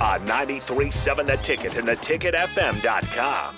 On 0.00 0.18
93.7 0.26 1.26
The 1.26 1.36
Ticket 1.36 1.76
and 1.76 1.86
theticketfm.com. 1.86 3.56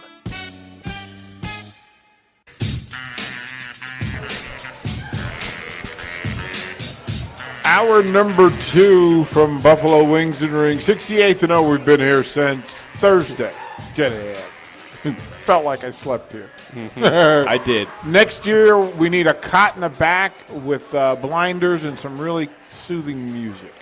Hour 7.65 8.03
number 8.03 8.51
two 8.59 9.25
from 9.25 9.61
Buffalo 9.63 10.03
Wings 10.03 10.43
and 10.43 10.51
Rings. 10.51 10.85
68th 10.85 11.45
and 11.45 11.51
0. 11.51 11.71
We've 11.71 11.85
been 11.85 12.01
here 12.01 12.25
since 12.25 12.87
Thursday. 12.97 13.53
10 13.95 14.13
a.m. 14.13 15.15
Felt 15.43 15.65
like 15.65 15.85
I 15.85 15.91
slept 15.91 16.33
here. 16.33 16.51
I 16.97 17.59
did. 17.59 17.87
Next 18.05 18.49
year, 18.49 18.79
we 18.81 19.09
need 19.09 19.29
a 19.29 19.35
cot 19.35 19.77
in 19.77 19.83
the 19.83 19.91
back 19.91 20.35
with 20.51 20.93
uh, 20.93 21.15
blinders 21.15 21.85
and 21.85 21.97
some 21.97 22.19
really 22.19 22.49
soothing 22.67 23.33
music. 23.33 23.73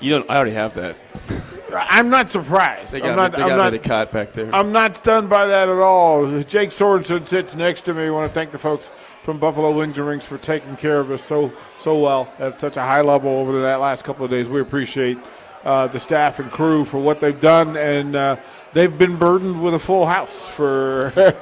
You 0.00 0.10
don't. 0.10 0.30
I 0.30 0.36
already 0.36 0.52
have 0.52 0.74
that. 0.74 0.96
I'm 1.74 2.10
not 2.10 2.28
surprised. 2.28 2.92
They 2.92 2.98
I'm 2.98 3.14
got, 3.14 3.16
not, 3.16 3.32
me, 3.32 3.36
they 3.36 3.42
I'm 3.42 3.48
got 3.48 3.56
not, 3.56 3.72
me 3.72 3.78
the 3.78 3.88
cot 3.88 4.12
back 4.12 4.32
there. 4.32 4.54
I'm 4.54 4.72
not 4.72 4.96
stunned 4.96 5.28
by 5.28 5.46
that 5.46 5.68
at 5.68 5.78
all. 5.78 6.40
Jake 6.42 6.70
Sorensen 6.70 7.26
sits 7.26 7.54
next 7.54 7.82
to 7.82 7.94
me. 7.94 8.04
I 8.04 8.10
want 8.10 8.30
to 8.30 8.34
thank 8.34 8.50
the 8.50 8.58
folks 8.58 8.90
from 9.22 9.38
Buffalo 9.38 9.76
Wings 9.76 9.98
and 9.98 10.06
Rings 10.06 10.24
for 10.24 10.38
taking 10.38 10.76
care 10.76 11.00
of 11.00 11.10
us 11.10 11.22
so 11.22 11.52
so 11.78 11.98
well 11.98 12.32
at 12.38 12.60
such 12.60 12.76
a 12.76 12.82
high 12.82 13.00
level 13.00 13.30
over 13.30 13.60
that 13.62 13.80
last 13.80 14.04
couple 14.04 14.24
of 14.24 14.30
days. 14.30 14.48
We 14.48 14.60
appreciate 14.60 15.18
uh, 15.64 15.88
the 15.88 15.98
staff 15.98 16.38
and 16.38 16.50
crew 16.50 16.84
for 16.84 16.98
what 16.98 17.18
they've 17.18 17.40
done, 17.40 17.76
and 17.76 18.14
uh, 18.14 18.36
they've 18.72 18.96
been 18.96 19.16
burdened 19.16 19.62
with 19.62 19.74
a 19.74 19.80
full 19.80 20.06
house 20.06 20.44
for. 20.44 21.10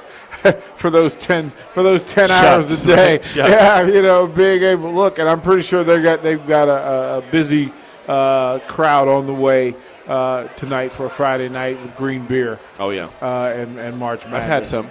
for 0.75 0.89
those 0.89 1.15
ten 1.15 1.49
for 1.71 1.81
those 1.81 2.03
ten 2.03 2.29
hours 2.29 2.83
a 2.83 2.87
day, 2.87 3.17
right? 3.17 3.35
Yeah, 3.35 3.87
you 3.87 4.01
know, 4.01 4.27
being 4.27 4.61
able 4.63 4.89
to 4.89 4.95
look, 4.95 5.17
and 5.17 5.29
I'm 5.29 5.41
pretty 5.41 5.63
sure 5.63 5.83
they 5.83 6.01
got 6.01 6.21
they've 6.21 6.45
got 6.45 6.67
a, 6.67 7.17
a 7.19 7.31
busy 7.31 7.71
uh, 8.07 8.59
crowd 8.59 9.07
on 9.07 9.27
the 9.27 9.33
way 9.33 9.73
uh, 10.07 10.47
tonight 10.49 10.91
for 10.91 11.05
a 11.05 11.09
Friday 11.09 11.49
night 11.49 11.81
with 11.81 11.95
green 11.95 12.25
beer 12.25 12.59
oh 12.79 12.89
yeah, 12.89 13.09
uh, 13.21 13.53
and, 13.55 13.77
and 13.77 13.97
March 13.97 14.23
Madness. 14.23 14.43
I've 14.43 14.49
had 14.49 14.65
some. 14.65 14.89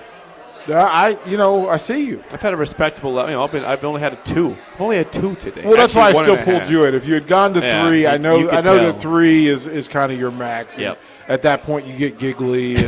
I, 0.69 1.19
you 1.27 1.37
know, 1.37 1.69
I 1.69 1.77
see 1.77 2.05
you. 2.05 2.25
I've 2.33 2.41
had 2.41 2.53
a 2.55 2.57
respectable. 2.57 3.13
level. 3.13 3.31
You 3.31 3.37
know, 3.37 3.45
I've, 3.45 3.53
been, 3.53 3.65
I've 3.65 3.85
only 3.85 4.01
had 4.01 4.13
a 4.15 4.17
two. 4.17 4.57
I've 4.75 4.81
only 4.81 4.97
had 4.97 5.13
two 5.13 5.35
today. 5.35 5.63
Well, 5.65 5.77
that's 5.77 5.95
Actually, 5.97 6.15
why 6.15 6.21
I 6.21 6.23
still 6.23 6.37
pulled 6.45 6.69
you 6.69 6.85
in. 6.85 6.95
If 6.95 7.07
you 7.07 7.15
had 7.15 7.27
gone 7.27 7.53
to 7.55 7.61
Yeah, 7.61 7.87
three, 7.87 8.03
you- 8.03 8.09
I 8.09 8.17
know, 8.17 8.49
I 8.51 8.61
know 8.61 8.77
tell. 8.77 8.93
that 8.93 8.99
three 8.99 9.47
is, 9.47 9.67
is 9.67 9.89
kind 9.89 10.11
of 10.13 10.19
your 10.19 10.31
max. 10.31 10.79
Yep. 10.79 10.99
At 11.27 11.41
that 11.43 11.63
point, 11.63 11.87
you 11.87 11.97
get 11.97 12.19
giggly. 12.19 12.77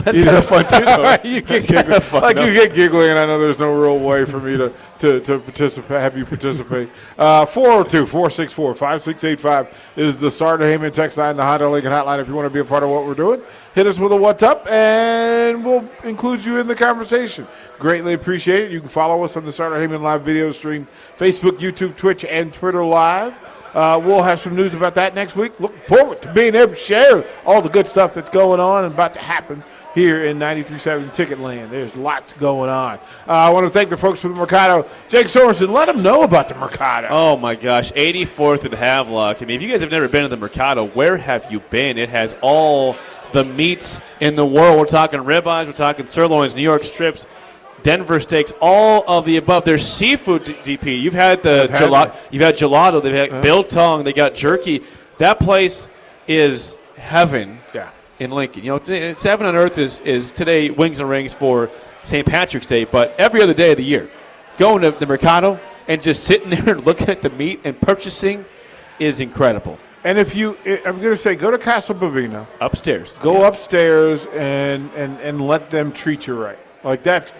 And, 0.00 0.06
That's 0.06 0.16
you 0.16 0.24
kind 0.24 0.36
of 0.38 0.46
fun 0.46 0.64
too. 0.64 1.28
You 1.28 1.42
get 1.42 1.66
giggly. 1.68 2.00
fun, 2.00 2.22
like 2.22 2.36
though. 2.36 2.46
you 2.46 2.54
get 2.54 2.72
giggly, 2.72 3.10
and 3.10 3.18
I 3.18 3.26
know 3.26 3.38
there's 3.38 3.58
no 3.58 3.70
real 3.78 3.98
way 3.98 4.24
for 4.24 4.40
me 4.40 4.56
to 4.56 4.72
to, 5.00 5.20
to 5.20 5.38
participate, 5.40 6.00
have 6.00 6.16
you 6.16 6.24
participate. 6.24 6.88
Uh, 7.18 7.44
402 7.44 8.06
464 8.06 8.74
5685 8.74 9.92
is 9.96 10.16
the 10.18 10.30
Starter 10.30 10.64
Heyman 10.64 10.92
text 10.92 11.18
line, 11.18 11.36
the 11.36 11.42
Honda 11.42 11.68
Lincoln 11.68 11.92
hotline. 11.92 12.20
If 12.20 12.28
you 12.28 12.34
want 12.34 12.46
to 12.46 12.50
be 12.50 12.60
a 12.60 12.64
part 12.64 12.82
of 12.82 12.88
what 12.90 13.04
we're 13.04 13.14
doing, 13.14 13.42
hit 13.74 13.86
us 13.86 13.98
with 13.98 14.12
a 14.12 14.16
what's 14.16 14.42
up, 14.42 14.66
and 14.66 15.64
we'll 15.64 15.88
include 16.04 16.44
you 16.44 16.58
in 16.58 16.66
the 16.66 16.74
conversation. 16.74 17.46
Greatly 17.78 18.14
appreciate 18.14 18.64
it. 18.64 18.72
You 18.72 18.80
can 18.80 18.88
follow 18.88 19.22
us 19.22 19.36
on 19.36 19.44
the 19.44 19.52
Starter 19.52 19.76
Heyman 19.76 20.02
live 20.02 20.22
video 20.22 20.50
stream, 20.50 20.86
Facebook, 21.16 21.58
YouTube, 21.58 21.96
Twitch, 21.96 22.24
and 22.24 22.52
Twitter 22.52 22.84
live. 22.84 23.34
Uh, 23.74 24.00
we'll 24.02 24.22
have 24.22 24.40
some 24.40 24.56
news 24.56 24.74
about 24.74 24.94
that 24.94 25.14
next 25.14 25.36
week. 25.36 25.58
Look 25.60 25.76
forward 25.86 26.20
to 26.22 26.32
being 26.32 26.54
able 26.56 26.70
to 26.70 26.76
share 26.76 27.24
all 27.46 27.62
the 27.62 27.68
good 27.68 27.86
stuff 27.86 28.14
that's 28.14 28.30
going 28.30 28.58
on 28.58 28.84
and 28.84 28.92
about 28.92 29.14
to 29.14 29.20
happen 29.20 29.62
here 29.94 30.24
in 30.24 30.38
93.7 30.38 31.12
Ticket 31.12 31.40
Land. 31.40 31.70
There's 31.70 31.96
lots 31.96 32.32
going 32.32 32.70
on. 32.70 32.98
Uh, 33.26 33.32
I 33.32 33.50
want 33.50 33.66
to 33.66 33.70
thank 33.70 33.90
the 33.90 33.96
folks 33.96 34.20
from 34.20 34.32
the 34.32 34.38
Mercado. 34.38 34.88
Jake 35.08 35.26
Sorensen, 35.26 35.70
let 35.70 35.86
them 35.86 36.02
know 36.02 36.22
about 36.22 36.48
the 36.48 36.54
Mercado. 36.54 37.08
Oh 37.10 37.36
my 37.36 37.54
gosh, 37.54 37.92
84th 37.92 38.64
and 38.64 38.74
Havelock. 38.74 39.40
I 39.40 39.44
mean, 39.44 39.56
if 39.56 39.62
you 39.62 39.68
guys 39.68 39.80
have 39.80 39.90
never 39.90 40.08
been 40.08 40.22
to 40.22 40.28
the 40.28 40.36
Mercado, 40.36 40.86
where 40.86 41.16
have 41.16 41.50
you 41.50 41.60
been? 41.60 41.98
It 41.98 42.08
has 42.08 42.34
all 42.40 42.96
the 43.32 43.44
meats 43.44 44.00
in 44.20 44.36
the 44.36 44.44
world. 44.46 44.78
We're 44.78 44.86
talking 44.86 45.20
ribeyes, 45.20 45.66
we're 45.66 45.72
talking 45.72 46.06
sirloins, 46.06 46.54
New 46.54 46.62
York 46.62 46.84
strips, 46.84 47.26
Denver 47.82 48.20
steaks, 48.20 48.52
all 48.60 49.04
of 49.08 49.24
the 49.24 49.36
above. 49.38 49.64
There's 49.64 49.86
seafood, 49.86 50.44
DP. 50.44 51.00
You've 51.00 51.14
had 51.14 51.42
the 51.42 51.68
had 51.70 51.80
gelato. 51.80 52.16
You've 52.30 52.42
had 52.42 52.54
gelato. 52.56 53.02
They've 53.02 53.30
had 53.30 53.42
biltong. 53.42 54.04
They 54.04 54.12
got 54.12 54.34
jerky. 54.34 54.82
That 55.18 55.38
place 55.40 55.88
is 56.28 56.74
heaven 56.96 57.58
Yeah. 57.74 57.88
in 58.18 58.30
Lincoln. 58.30 58.62
You 58.64 58.72
know, 58.72 58.78
t- 58.78 59.10
uh, 59.10 59.14
Seven 59.14 59.46
on 59.46 59.56
Earth 59.56 59.78
is, 59.78 60.00
is 60.00 60.30
today 60.30 60.68
Wings 60.70 61.00
and 61.00 61.08
Rings 61.08 61.32
for 61.32 61.70
St. 62.02 62.26
Patrick's 62.26 62.66
Day, 62.66 62.84
but 62.84 63.14
every 63.18 63.42
other 63.42 63.54
day 63.54 63.70
of 63.70 63.76
the 63.78 63.84
year, 63.84 64.08
going 64.58 64.82
to 64.82 64.90
the 64.90 65.06
Mercado 65.06 65.58
and 65.88 66.02
just 66.02 66.24
sitting 66.24 66.50
there 66.64 66.74
and 66.74 66.84
looking 66.86 67.08
at 67.08 67.22
the 67.22 67.30
meat 67.30 67.60
and 67.64 67.80
purchasing 67.80 68.44
is 68.98 69.20
incredible. 69.22 69.78
And 70.04 70.18
if 70.18 70.34
you, 70.34 70.56
eh, 70.64 70.78
I'm 70.86 70.98
going 70.98 71.12
to 71.12 71.16
say, 71.16 71.34
go 71.34 71.50
to 71.50 71.58
Casa 71.58 71.94
Bovino, 71.94 72.46
Upstairs, 72.60 73.18
go 73.18 73.44
upstairs, 73.44 74.26
and, 74.26 74.90
and, 74.94 75.18
and 75.20 75.46
let 75.46 75.68
them 75.70 75.92
treat 75.92 76.26
you 76.26 76.34
right. 76.34 76.58
Like 76.82 77.02
that's 77.02 77.32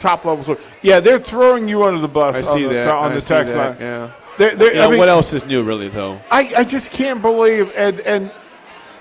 top 0.00 0.24
level. 0.24 0.42
So, 0.42 0.58
yeah, 0.82 0.98
they're 0.98 1.20
throwing 1.20 1.68
you 1.68 1.84
under 1.84 2.00
the 2.00 2.08
bus 2.08 2.36
I 2.36 2.40
see 2.40 2.64
on 2.64 2.72
the, 2.72 2.74
that 2.74 2.88
on 2.88 3.12
I 3.12 3.14
the 3.14 3.20
text 3.20 3.54
that, 3.54 3.70
line. 3.70 3.80
Yeah. 3.80 4.10
They're, 4.38 4.56
they're, 4.56 4.72
You 4.72 4.78
know, 4.78 4.86
I 4.86 4.90
mean, 4.90 4.98
what 4.98 5.08
else 5.08 5.32
is 5.32 5.44
new, 5.44 5.62
really, 5.62 5.88
though? 5.88 6.18
I, 6.30 6.52
I 6.56 6.64
just 6.64 6.90
can't 6.90 7.22
believe 7.22 7.70
and 7.76 8.00
and 8.00 8.32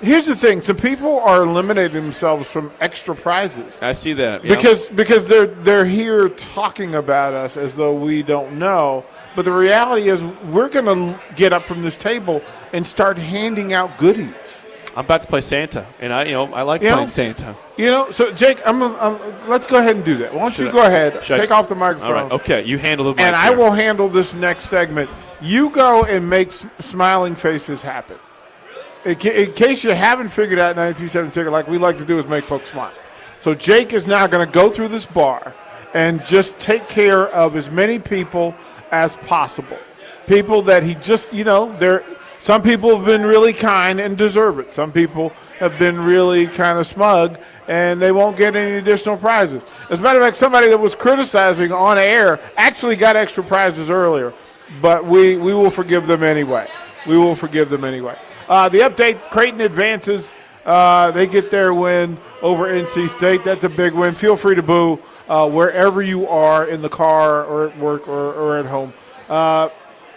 here's 0.01 0.25
the 0.25 0.35
thing 0.35 0.61
some 0.61 0.77
people 0.77 1.19
are 1.19 1.43
eliminating 1.43 2.01
themselves 2.01 2.49
from 2.49 2.71
extra 2.79 3.15
prizes 3.15 3.77
I 3.81 3.91
see 3.91 4.13
that 4.13 4.43
yeah. 4.43 4.55
because 4.55 4.87
because 4.89 5.27
they're 5.27 5.47
they're 5.47 5.85
here 5.85 6.29
talking 6.29 6.95
about 6.95 7.33
us 7.33 7.57
as 7.57 7.75
though 7.75 7.93
we 7.93 8.23
don't 8.23 8.57
know 8.57 9.05
but 9.35 9.45
the 9.45 9.51
reality 9.51 10.09
is 10.09 10.23
we're 10.23 10.69
going 10.69 10.85
to 10.85 11.19
get 11.35 11.53
up 11.53 11.65
from 11.65 11.81
this 11.81 11.97
table 11.97 12.41
and 12.73 12.85
start 12.85 13.17
handing 13.17 13.73
out 13.73 13.97
goodies 13.97 14.65
I'm 14.95 15.05
about 15.05 15.21
to 15.21 15.27
play 15.27 15.39
Santa, 15.41 15.85
and 16.01 16.11
I, 16.11 16.25
you 16.25 16.31
know, 16.33 16.51
I 16.53 16.63
like 16.63 16.81
You 16.81 16.89
know? 16.89 16.95
playing 16.95 17.07
Santa. 17.09 17.55
you 17.77 17.85
know 17.85 18.09
so 18.11 18.31
jake 18.33 18.59
i'm, 18.65 18.81
I'm 18.81 19.47
let's 19.47 19.65
go 19.67 19.77
ahead 19.77 19.95
and 19.95 20.03
do 20.03 20.17
that 20.17 20.33
why 20.33 20.41
don't 20.41 20.53
Should 20.53 20.63
you 20.63 20.69
I- 20.69 20.73
go 20.73 20.85
ahead 20.85 21.23
should 21.23 21.37
I- 21.37 21.39
take 21.41 21.51
off 21.51 21.69
the 21.69 21.75
microphone 21.75 22.07
All 22.07 22.23
right, 22.23 22.31
okay, 22.33 22.63
you 22.65 22.77
handle 22.77 23.13
the 23.13 23.21
and 23.21 23.35
I 23.35 23.49
here. 23.49 23.57
will 23.57 23.71
handle 23.71 24.09
this 24.09 24.33
next 24.33 24.65
segment. 24.65 25.09
You 25.41 25.69
go 25.69 26.03
and 26.03 26.29
make 26.29 26.51
smiling 26.51 27.35
faces 27.35 27.81
happen. 27.81 28.17
In, 29.05 29.17
in 29.21 29.53
case 29.53 29.85
you 29.85 29.91
haven't 29.91 30.27
figured 30.29 30.59
out 30.59 30.75
937 30.75 31.31
ticket, 31.31 31.51
like 31.53 31.67
we 31.69 31.77
like 31.77 31.97
to 31.99 32.05
do 32.05 32.17
is 32.17 32.27
make 32.27 32.43
folks 32.43 32.71
smile. 32.71 32.91
So 33.39 33.53
Jake 33.55 33.93
is 33.93 34.05
now 34.05 34.27
going 34.27 34.45
to 34.45 34.51
go 34.51 34.69
through 34.69 34.89
this 34.89 35.05
bar 35.05 35.53
and 35.93 36.25
just 36.25 36.59
take 36.59 36.89
care 36.89 37.29
of 37.29 37.55
as 37.55 37.71
many 37.71 37.99
people 37.99 38.53
as 38.91 39.15
possible. 39.15 39.77
People 40.27 40.61
that 40.63 40.83
he 40.83 40.95
just, 40.95 41.33
you 41.33 41.43
know, 41.43 41.75
they're 41.77 42.03
some 42.39 42.63
people 42.63 42.95
have 42.95 43.05
been 43.05 43.23
really 43.23 43.51
kind 43.51 43.99
and 43.99 44.17
deserve 44.17 44.59
it. 44.59 44.73
Some 44.73 44.93
people 44.93 45.33
have 45.59 45.77
been 45.77 45.99
really 45.99 46.47
kind 46.47 46.77
of 46.77 46.87
smug 46.87 47.37
and 47.67 48.01
they 48.01 48.13
won't 48.13 48.37
get 48.37 48.55
any 48.55 48.77
additional 48.77 49.17
prizes. 49.17 49.61
As 49.89 49.99
a 49.99 50.01
matter 50.01 50.19
of 50.19 50.25
fact, 50.25 50.37
somebody 50.37 50.69
that 50.69 50.79
was 50.79 50.95
criticizing 50.95 51.73
on 51.73 51.97
air 51.97 52.39
actually 52.55 52.95
got 52.95 53.17
extra 53.17 53.43
prizes 53.43 53.89
earlier, 53.89 54.33
but 54.81 55.05
we, 55.05 55.35
we 55.35 55.53
will 55.53 55.69
forgive 55.69 56.07
them 56.07 56.23
anyway. 56.23 56.65
We 57.05 57.17
will 57.17 57.35
forgive 57.35 57.69
them 57.69 57.83
anyway. 57.83 58.17
Uh, 58.47 58.69
the 58.69 58.79
update 58.79 59.21
Creighton 59.29 59.59
advances. 59.59 60.33
Uh, 60.65 61.11
they 61.11 61.27
get 61.27 61.51
their 61.51 61.73
win 61.73 62.17
over 62.41 62.69
NC 62.69 63.09
State. 63.09 63.43
That's 63.43 63.65
a 63.65 63.69
big 63.69 63.93
win. 63.93 64.15
Feel 64.15 64.37
free 64.37 64.55
to 64.55 64.63
boo 64.63 64.97
uh, 65.29 65.47
wherever 65.49 66.01
you 66.01 66.27
are 66.27 66.67
in 66.67 66.81
the 66.81 66.89
car 66.89 67.45
or 67.45 67.67
at 67.67 67.77
work 67.77 68.07
or, 68.07 68.33
or 68.33 68.57
at 68.57 68.65
home. 68.65 68.93
Uh, 69.29 69.69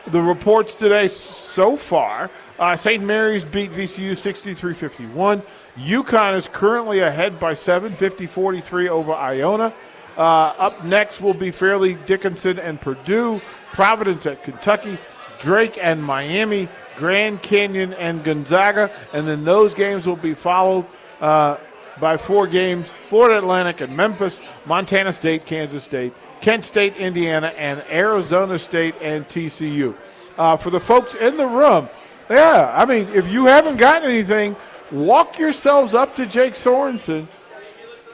the 0.08 0.20
reports 0.20 0.74
today 0.74 1.06
so 1.06 1.76
far 1.76 2.28
uh, 2.58 2.76
St. 2.76 3.02
Mary's 3.02 3.44
beat 3.44 3.72
VCU 3.72 4.16
63 4.16 4.74
51. 4.74 5.42
UConn 5.78 6.36
is 6.36 6.46
currently 6.46 7.00
ahead 7.00 7.40
by 7.40 7.54
7, 7.54 7.94
50 7.94 8.26
43 8.26 8.88
over 8.88 9.12
Iona. 9.12 9.72
Uh, 10.16 10.20
up 10.20 10.84
next 10.84 11.20
will 11.20 11.34
be 11.34 11.50
Fairleigh 11.50 11.94
Dickinson 12.06 12.58
and 12.60 12.80
Purdue, 12.80 13.40
Providence 13.72 14.26
at 14.26 14.44
Kentucky, 14.44 14.98
Drake 15.40 15.78
and 15.80 16.02
Miami, 16.02 16.68
Grand 16.96 17.42
Canyon 17.42 17.94
and 17.94 18.22
Gonzaga, 18.22 18.92
and 19.12 19.26
then 19.26 19.44
those 19.44 19.74
games 19.74 20.06
will 20.06 20.14
be 20.14 20.34
followed 20.34 20.86
uh, 21.20 21.56
by 22.00 22.16
four 22.16 22.46
games 22.46 22.92
Florida 23.06 23.38
Atlantic 23.38 23.80
and 23.80 23.96
Memphis, 23.96 24.40
Montana 24.66 25.12
State, 25.12 25.46
Kansas 25.46 25.84
State, 25.84 26.12
Kent 26.40 26.64
State, 26.64 26.96
Indiana, 26.96 27.52
and 27.58 27.82
Arizona 27.90 28.58
State 28.58 28.94
and 29.00 29.26
TCU. 29.26 29.94
Uh, 30.38 30.56
for 30.56 30.70
the 30.70 30.80
folks 30.80 31.14
in 31.14 31.36
the 31.36 31.46
room, 31.46 31.88
yeah, 32.30 32.72
I 32.74 32.84
mean, 32.86 33.06
if 33.14 33.28
you 33.28 33.46
haven't 33.46 33.76
gotten 33.76 34.08
anything, 34.08 34.56
walk 34.90 35.38
yourselves 35.38 35.94
up 35.94 36.16
to 36.16 36.26
Jake 36.26 36.54
Sorensen. 36.54 37.26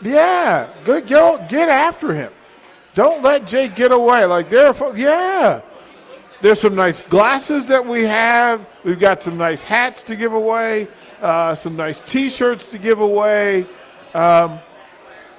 Yeah, 0.03 0.69
good, 0.85 1.07
get, 1.07 1.49
get 1.49 1.69
after 1.69 2.13
him. 2.15 2.33
Don't 2.95 3.23
let 3.23 3.47
Jake 3.47 3.77
get 3.77 3.93
away. 3.93 4.25
Like 4.25 4.49
there, 4.49 4.73
yeah. 4.97 5.61
There's 6.41 6.61
some 6.61 6.77
nice 6.77 7.01
glasses 7.03 7.67
that 7.69 7.85
we 7.85 8.05
have. 8.05 8.67
We've 8.85 8.99
got 8.99 9.21
some 9.21 9.37
nice 9.37 9.63
hats 9.63 10.05
to 10.05 10.17
give 10.17 10.33
away. 10.33 10.87
Uh, 11.21 11.55
some 11.55 11.77
nice 11.77 12.01
T-shirts 12.01 12.69
to 12.69 12.79
give 12.79 13.01
away. 13.01 13.67
Um, 14.15 14.61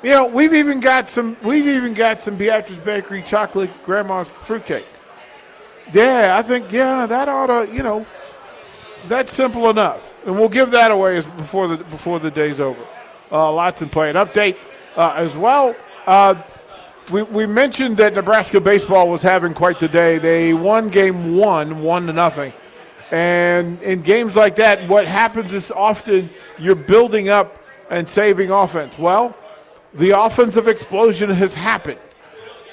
you 0.04 0.12
know, 0.12 0.28
we've 0.28 0.54
even 0.54 0.80
got 0.80 1.10
some. 1.10 1.36
We've 1.44 1.68
even 1.68 1.94
got 1.94 2.22
some 2.22 2.38
Beatrice 2.38 2.78
Bakery 2.78 3.22
chocolate 3.24 3.70
grandma's 3.86 4.31
fruitcake. 4.31 4.88
Yeah, 5.94 6.38
I 6.38 6.42
think 6.42 6.72
yeah, 6.72 7.06
that 7.06 7.28
ought 7.28 7.48
to. 7.48 7.74
You 7.74 7.84
know, 7.84 8.06
that's 9.08 9.34
simple 9.34 9.70
enough, 9.70 10.14
and 10.26 10.38
we'll 10.38 10.50
give 10.50 10.72
that 10.72 10.92
away 10.92 11.20
before 11.22 11.68
the 11.68 11.78
before 11.78 12.20
the 12.20 12.32
day's 12.32 12.60
over. 12.60 12.80
Uh, 13.32 13.52
lots 13.52 13.82
in 13.82 13.90
play. 13.90 14.10
An 14.10 14.16
update 14.16 14.58
uh, 14.96 15.14
as 15.16 15.36
well. 15.36 15.75
Uh, 16.08 16.36
we, 17.12 17.24
we 17.24 17.46
mentioned 17.46 17.98
that 17.98 18.14
Nebraska 18.14 18.62
baseball 18.62 19.10
was 19.10 19.22
having 19.22 19.54
quite 19.54 19.80
the 19.80 19.88
day. 19.88 20.18
They 20.18 20.54
won 20.54 20.90
game 20.90 21.36
one, 21.36 21.82
one 21.82 22.08
to 22.08 22.14
nothing. 22.14 22.54
And 23.12 23.82
in 23.82 24.02
games 24.02 24.36
like 24.36 24.56
that, 24.56 24.88
what 24.88 25.08
happens 25.08 25.54
is 25.54 25.72
often 25.72 26.30
you're 26.60 26.76
building 26.76 27.30
up 27.30 27.64
and 27.90 28.08
saving 28.08 28.52
offense. 28.52 29.00
Well, 29.00 29.36
the 29.94 30.20
offensive 30.20 30.68
explosion 30.68 31.30
has 31.30 31.54
happened. 31.54 32.00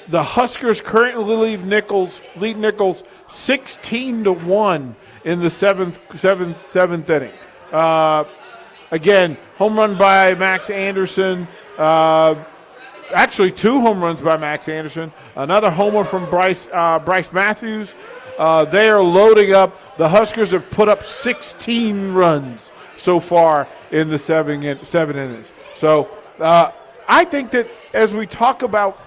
The 0.09 0.23
Huskers 0.23 0.79
currently 0.79 1.35
lead 1.35 1.65
Nicholls 1.65 2.21
lead 2.37 2.57
Nicholls 2.57 3.03
16 3.27 4.23
to 4.25 4.33
one 4.33 4.95
in 5.25 5.39
the 5.39 5.49
seventh 5.49 5.99
seventh 6.17 6.57
seventh 6.69 7.09
inning. 7.09 7.33
Uh, 7.71 8.23
again, 8.91 9.37
home 9.57 9.77
run 9.77 9.97
by 9.97 10.33
Max 10.35 10.69
Anderson. 10.69 11.47
Uh, 11.77 12.35
actually, 13.13 13.51
two 13.51 13.79
home 13.81 14.03
runs 14.03 14.21
by 14.21 14.37
Max 14.37 14.69
Anderson. 14.69 15.11
Another 15.35 15.69
homer 15.69 16.03
from 16.03 16.29
Brice 16.29 16.69
uh, 16.71 16.99
Brice 16.99 17.31
Matthews. 17.33 17.95
Uh, 18.37 18.65
they 18.65 18.89
are 18.89 19.01
loading 19.01 19.53
up. 19.53 19.97
The 19.97 20.07
Huskers 20.07 20.51
have 20.51 20.69
put 20.69 20.87
up 20.87 21.03
16 21.03 22.13
runs 22.13 22.71
so 22.95 23.19
far 23.19 23.67
in 23.91 24.09
the 24.09 24.17
seven 24.17 24.63
in, 24.63 24.83
seven 24.85 25.15
innings. 25.15 25.53
So 25.75 26.07
uh, 26.39 26.71
I 27.07 27.25
think 27.25 27.51
that 27.51 27.67
as 27.93 28.13
we 28.13 28.27
talk 28.27 28.61
about 28.61 28.99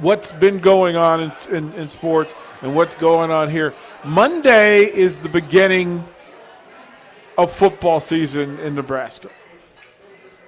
what's 0.00 0.32
been 0.32 0.58
going 0.58 0.96
on 0.96 1.20
in, 1.20 1.32
in, 1.54 1.72
in 1.74 1.88
sports 1.88 2.34
and 2.62 2.74
what's 2.74 2.94
going 2.94 3.30
on 3.30 3.50
here. 3.50 3.74
Monday 4.04 4.84
is 4.84 5.18
the 5.18 5.28
beginning 5.28 6.04
of 7.38 7.52
football 7.52 8.00
season 8.00 8.58
in 8.60 8.74
Nebraska. 8.74 9.28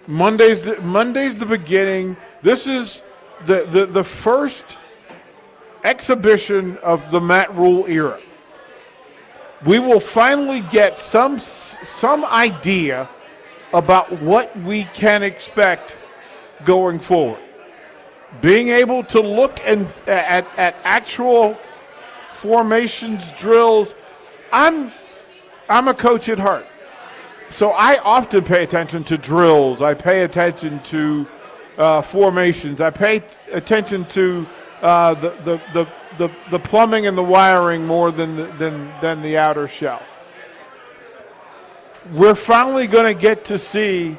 Monday's 0.08 0.64
the, 0.64 0.80
Monday's 0.80 1.38
the 1.38 1.46
beginning. 1.46 2.16
This 2.42 2.66
is 2.66 3.02
the, 3.44 3.64
the, 3.66 3.86
the 3.86 4.02
first 4.02 4.76
exhibition 5.84 6.76
of 6.78 7.08
the 7.10 7.20
Matt 7.20 7.54
Rhule 7.54 7.86
era. 7.86 8.18
We 9.64 9.78
will 9.78 10.00
finally 10.00 10.62
get 10.62 10.98
some 10.98 11.38
some 11.38 12.24
idea 12.24 13.08
about 13.72 14.10
what 14.22 14.56
we 14.60 14.84
can 14.84 15.22
expect 15.22 15.96
going 16.64 16.98
forward 16.98 17.40
being 18.40 18.68
able 18.68 19.02
to 19.04 19.20
look 19.20 19.60
and 19.64 19.86
at, 20.06 20.46
at 20.56 20.76
actual 20.84 21.58
formations, 22.32 23.32
drills. 23.32 23.94
I'm 24.52 24.92
I'm 25.68 25.88
a 25.88 25.94
coach 25.94 26.28
at 26.28 26.38
heart. 26.38 26.66
So 27.50 27.70
I 27.70 27.98
often 27.98 28.44
pay 28.44 28.62
attention 28.62 29.04
to 29.04 29.16
drills. 29.16 29.80
I 29.80 29.94
pay 29.94 30.22
attention 30.22 30.82
to 30.84 31.26
uh, 31.78 32.02
formations. 32.02 32.80
I 32.80 32.90
pay 32.90 33.20
t- 33.20 33.36
attention 33.52 34.04
to 34.06 34.46
uh, 34.82 35.14
the, 35.14 35.30
the, 35.44 35.60
the, 35.72 35.88
the, 36.18 36.34
the 36.50 36.58
plumbing 36.58 37.06
and 37.06 37.16
the 37.16 37.22
wiring 37.22 37.86
more 37.86 38.10
than 38.12 38.36
the, 38.36 38.46
than, 38.58 38.92
than 39.00 39.22
the 39.22 39.38
outer 39.38 39.66
shell. 39.66 40.02
We're 42.12 42.34
finally 42.34 42.86
going 42.86 43.12
to 43.12 43.20
get 43.20 43.44
to 43.46 43.58
see 43.58 44.16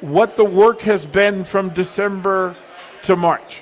what 0.00 0.36
the 0.36 0.44
work 0.44 0.80
has 0.82 1.06
been 1.06 1.44
from 1.44 1.70
December 1.70 2.56
to 3.02 3.16
March. 3.16 3.60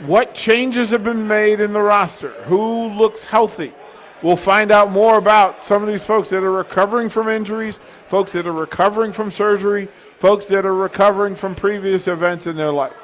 What 0.00 0.34
changes 0.34 0.90
have 0.90 1.04
been 1.04 1.28
made 1.28 1.60
in 1.60 1.72
the 1.72 1.80
roster? 1.80 2.32
Who 2.44 2.88
looks 2.88 3.24
healthy? 3.24 3.72
We'll 4.22 4.36
find 4.36 4.70
out 4.70 4.90
more 4.90 5.18
about 5.18 5.66
some 5.66 5.82
of 5.82 5.88
these 5.88 6.04
folks 6.04 6.30
that 6.30 6.42
are 6.42 6.52
recovering 6.52 7.08
from 7.08 7.28
injuries, 7.28 7.78
folks 8.08 8.32
that 8.32 8.46
are 8.46 8.52
recovering 8.52 9.12
from 9.12 9.30
surgery, 9.30 9.88
folks 10.18 10.46
that 10.46 10.64
are 10.64 10.74
recovering 10.74 11.34
from 11.34 11.54
previous 11.54 12.08
events 12.08 12.46
in 12.46 12.56
their 12.56 12.70
life. 12.70 12.94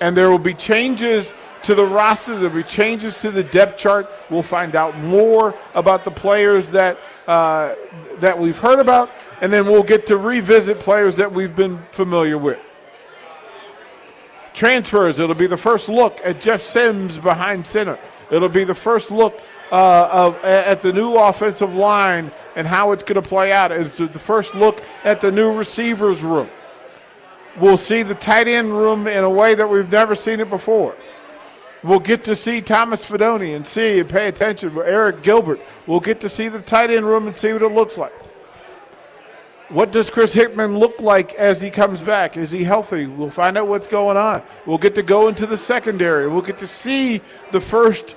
And 0.00 0.16
there 0.16 0.30
will 0.30 0.38
be 0.38 0.54
changes 0.54 1.34
to 1.62 1.74
the 1.74 1.84
roster, 1.84 2.38
there 2.38 2.50
will 2.50 2.56
be 2.56 2.62
changes 2.62 3.20
to 3.22 3.30
the 3.30 3.42
depth 3.42 3.78
chart. 3.78 4.08
We'll 4.30 4.42
find 4.42 4.76
out 4.76 4.96
more 4.98 5.54
about 5.74 6.04
the 6.04 6.10
players 6.10 6.70
that, 6.70 6.98
uh, 7.26 7.74
that 8.18 8.38
we've 8.38 8.58
heard 8.58 8.80
about, 8.80 9.10
and 9.40 9.52
then 9.52 9.66
we'll 9.66 9.82
get 9.82 10.06
to 10.06 10.18
revisit 10.18 10.78
players 10.78 11.16
that 11.16 11.32
we've 11.32 11.56
been 11.56 11.78
familiar 11.90 12.38
with 12.38 12.58
transfers. 14.54 15.18
It'll 15.18 15.34
be 15.34 15.48
the 15.48 15.56
first 15.56 15.88
look 15.88 16.20
at 16.24 16.40
Jeff 16.40 16.62
Sims 16.62 17.18
behind 17.18 17.66
center. 17.66 17.98
It'll 18.30 18.48
be 18.48 18.64
the 18.64 18.74
first 18.74 19.10
look 19.10 19.40
uh, 19.74 20.08
of, 20.12 20.36
at 20.44 20.80
the 20.80 20.92
new 20.92 21.14
offensive 21.14 21.74
line 21.74 22.30
and 22.54 22.64
how 22.64 22.92
it's 22.92 23.02
going 23.02 23.20
to 23.20 23.28
play 23.28 23.50
out. 23.50 23.72
It's 23.72 23.96
the 23.96 24.08
first 24.08 24.54
look 24.54 24.80
at 25.02 25.20
the 25.20 25.32
new 25.32 25.52
receivers 25.52 26.22
room. 26.22 26.48
We'll 27.58 27.76
see 27.76 28.04
the 28.04 28.14
tight 28.14 28.46
end 28.46 28.72
room 28.72 29.08
in 29.08 29.24
a 29.24 29.30
way 29.30 29.56
that 29.56 29.68
we've 29.68 29.90
never 29.90 30.14
seen 30.14 30.38
it 30.38 30.48
before. 30.48 30.94
We'll 31.82 31.98
get 31.98 32.22
to 32.24 32.36
see 32.36 32.60
Thomas 32.60 33.02
Fidone 33.02 33.56
and 33.56 33.66
see 33.66 33.98
and 33.98 34.08
pay 34.08 34.28
attention. 34.28 34.70
Arik 34.70 35.24
Gilbert. 35.24 35.58
We'll 35.88 35.98
get 35.98 36.20
to 36.20 36.28
see 36.28 36.46
the 36.46 36.62
tight 36.62 36.90
end 36.90 37.04
room 37.04 37.26
and 37.26 37.36
see 37.36 37.52
what 37.52 37.62
it 37.62 37.72
looks 37.72 37.98
like. 37.98 38.12
What 39.70 39.90
does 39.90 40.08
Chris 40.08 40.32
Hickman 40.32 40.78
look 40.78 41.00
like 41.00 41.34
as 41.34 41.60
he 41.60 41.68
comes 41.68 42.00
back? 42.00 42.36
Is 42.36 42.52
he 42.52 42.62
healthy? 42.62 43.06
We'll 43.06 43.28
find 43.28 43.58
out 43.58 43.66
what's 43.66 43.88
going 43.88 44.16
on. 44.16 44.42
We'll 44.66 44.78
get 44.78 44.94
to 44.94 45.02
go 45.02 45.26
into 45.26 45.46
the 45.46 45.56
secondary. 45.56 46.28
We'll 46.28 46.42
get 46.42 46.58
to 46.58 46.66
see 46.66 47.20
the 47.50 47.60
first 47.60 48.14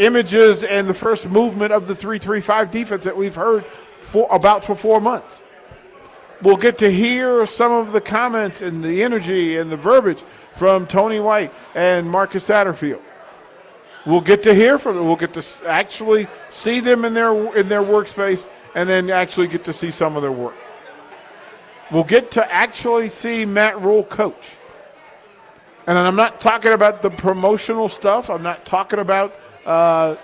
images 0.00 0.64
and 0.64 0.88
the 0.88 0.94
first 0.94 1.28
movement 1.28 1.72
of 1.72 1.86
the 1.86 1.94
335 1.94 2.70
defense 2.70 3.04
that 3.04 3.16
we've 3.16 3.34
heard 3.34 3.64
for, 4.00 4.26
about 4.30 4.64
for 4.64 4.74
four 4.74 5.00
months. 5.00 5.42
We'll 6.42 6.56
get 6.56 6.78
to 6.78 6.90
hear 6.90 7.46
some 7.46 7.70
of 7.70 7.92
the 7.92 8.00
comments 8.00 8.62
and 8.62 8.82
the 8.82 9.04
energy 9.04 9.58
and 9.58 9.70
the 9.70 9.76
verbiage 9.76 10.24
from 10.56 10.86
Tony 10.86 11.20
White 11.20 11.52
and 11.74 12.08
Marcus 12.08 12.48
Satterfield. 12.48 13.02
We'll 14.06 14.22
get 14.22 14.42
to 14.44 14.54
hear 14.54 14.78
from 14.78 14.96
them. 14.96 15.06
We'll 15.06 15.16
get 15.16 15.34
to 15.34 15.68
actually 15.68 16.26
see 16.48 16.80
them 16.80 17.04
in 17.04 17.12
their 17.12 17.54
in 17.54 17.68
their 17.68 17.82
workspace 17.82 18.46
and 18.74 18.88
then 18.88 19.10
actually 19.10 19.48
get 19.48 19.64
to 19.64 19.74
see 19.74 19.90
some 19.90 20.16
of 20.16 20.22
their 20.22 20.32
work. 20.32 20.54
We'll 21.90 22.04
get 22.04 22.30
to 22.32 22.52
actually 22.52 23.08
see 23.08 23.44
Matt 23.44 23.80
Rhule 23.82 24.04
coach. 24.04 24.56
And 25.86 25.98
I'm 25.98 26.16
not 26.16 26.40
talking 26.40 26.72
about 26.72 27.02
the 27.02 27.10
promotional 27.10 27.88
stuff. 27.88 28.30
I'm 28.30 28.42
not 28.42 28.64
talking 28.64 29.00
about, 29.00 29.34
uh, 29.66 30.16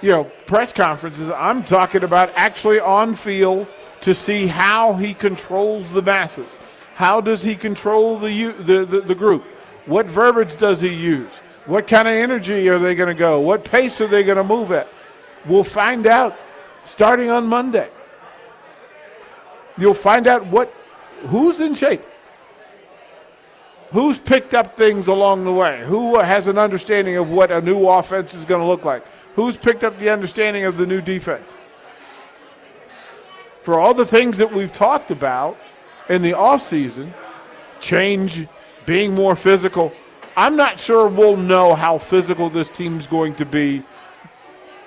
you 0.00 0.10
know, 0.10 0.24
press 0.46 0.72
conferences. 0.72 1.30
I'm 1.30 1.62
talking 1.62 2.04
about 2.04 2.30
actually 2.34 2.80
on 2.80 3.14
field 3.14 3.66
to 4.02 4.14
see 4.14 4.46
how 4.46 4.92
he 4.92 5.14
controls 5.14 5.90
the 5.90 6.02
masses. 6.02 6.54
How 6.94 7.20
does 7.20 7.42
he 7.42 7.56
control 7.56 8.18
the, 8.18 8.52
the, 8.52 8.84
the, 8.84 9.00
the 9.00 9.14
group? 9.14 9.44
What 9.86 10.06
verbiage 10.06 10.56
does 10.56 10.80
he 10.80 10.88
use? 10.88 11.38
What 11.66 11.86
kind 11.86 12.06
of 12.06 12.14
energy 12.14 12.68
are 12.68 12.78
they 12.78 12.94
going 12.94 13.08
to 13.08 13.18
go? 13.18 13.40
What 13.40 13.64
pace 13.64 14.00
are 14.00 14.06
they 14.06 14.22
going 14.22 14.36
to 14.36 14.44
move 14.44 14.72
at? 14.72 14.88
We'll 15.46 15.62
find 15.62 16.06
out 16.06 16.36
starting 16.84 17.30
on 17.30 17.46
Monday. 17.46 17.88
You'll 19.78 19.94
find 19.94 20.26
out 20.26 20.46
what 20.46 20.72
who's 21.22 21.60
in 21.60 21.74
shape. 21.74 22.02
Who's 23.94 24.18
picked 24.18 24.54
up 24.54 24.74
things 24.74 25.06
along 25.06 25.44
the 25.44 25.52
way? 25.52 25.84
Who 25.86 26.16
uh, 26.16 26.24
has 26.24 26.48
an 26.48 26.58
understanding 26.58 27.14
of 27.14 27.30
what 27.30 27.52
a 27.52 27.60
new 27.60 27.86
offense 27.88 28.34
is 28.34 28.44
going 28.44 28.60
to 28.60 28.66
look 28.66 28.84
like? 28.84 29.04
Who's 29.36 29.56
picked 29.56 29.84
up 29.84 29.96
the 30.00 30.10
understanding 30.10 30.64
of 30.64 30.76
the 30.76 30.84
new 30.84 31.00
defense? 31.00 31.56
For 33.62 33.78
all 33.78 33.94
the 33.94 34.04
things 34.04 34.36
that 34.38 34.52
we've 34.52 34.72
talked 34.72 35.12
about 35.12 35.56
in 36.08 36.22
the 36.22 36.32
offseason, 36.32 37.12
change, 37.78 38.48
being 38.84 39.14
more 39.14 39.36
physical, 39.36 39.92
I'm 40.36 40.56
not 40.56 40.76
sure 40.76 41.06
we'll 41.06 41.36
know 41.36 41.76
how 41.76 41.98
physical 41.98 42.50
this 42.50 42.70
team's 42.70 43.06
going 43.06 43.36
to 43.36 43.46
be 43.46 43.84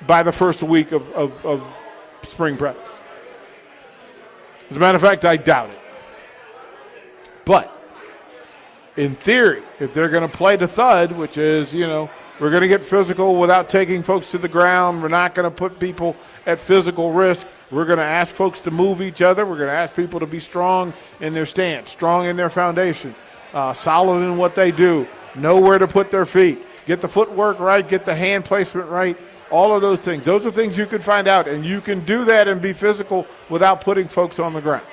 by 0.05 0.21
the 0.21 0.33
first 0.33 0.63
week 0.63 0.91
of, 0.91 1.09
of, 1.13 1.45
of 1.45 1.63
spring 2.23 2.57
practice. 2.57 3.01
As 4.69 4.75
a 4.75 4.79
matter 4.81 4.97
of 4.97 5.01
fact, 5.01 5.23
I 5.23 5.37
doubt 5.37 5.69
it. 5.69 5.79
But 7.45 7.73
in 8.97 9.13
theory, 9.13 9.61
if 9.79 9.93
they're 9.93 10.09
going 10.09 10.29
to 10.29 10.37
play 10.37 10.55
the 10.55 10.67
thud, 10.67 11.11
which 11.11 11.37
is, 11.37 11.71
you 11.73 11.85
know, 11.85 12.09
we're 12.39 12.49
going 12.49 12.63
to 12.63 12.67
get 12.67 12.83
physical 12.83 13.39
without 13.39 13.69
taking 13.69 14.01
folks 14.01 14.31
to 14.31 14.39
the 14.39 14.47
ground, 14.47 15.01
we're 15.01 15.07
not 15.07 15.35
going 15.35 15.49
to 15.49 15.55
put 15.55 15.79
people 15.79 16.15
at 16.47 16.59
physical 16.59 17.11
risk, 17.11 17.47
We're 17.69 17.85
going 17.85 17.99
to 17.99 18.03
ask 18.03 18.33
folks 18.33 18.59
to 18.61 18.71
move 18.71 19.01
each 19.01 19.21
other. 19.21 19.45
We're 19.45 19.57
going 19.57 19.69
to 19.69 19.75
ask 19.75 19.95
people 19.95 20.19
to 20.19 20.25
be 20.25 20.39
strong 20.39 20.93
in 21.19 21.33
their 21.33 21.45
stance, 21.45 21.91
strong 21.91 22.25
in 22.25 22.35
their 22.35 22.49
foundation, 22.49 23.13
uh, 23.53 23.71
solid 23.71 24.23
in 24.23 24.35
what 24.35 24.55
they 24.55 24.71
do, 24.71 25.07
know 25.35 25.59
where 25.59 25.77
to 25.77 25.87
put 25.87 26.09
their 26.09 26.25
feet, 26.25 26.59
get 26.85 26.99
the 26.99 27.07
footwork 27.07 27.59
right, 27.59 27.87
get 27.87 28.03
the 28.03 28.15
hand 28.15 28.45
placement 28.45 28.89
right, 28.89 29.15
all 29.51 29.75
of 29.75 29.81
those 29.81 30.03
things. 30.03 30.25
Those 30.25 30.45
are 30.45 30.51
things 30.51 30.77
you 30.77 30.87
can 30.87 31.01
find 31.01 31.27
out, 31.27 31.47
and 31.47 31.63
you 31.63 31.81
can 31.81 32.03
do 32.05 32.25
that 32.25 32.47
and 32.47 32.61
be 32.61 32.73
physical 32.73 33.27
without 33.49 33.81
putting 33.81 34.07
folks 34.07 34.39
on 34.39 34.53
the 34.53 34.61
ground. 34.61 34.85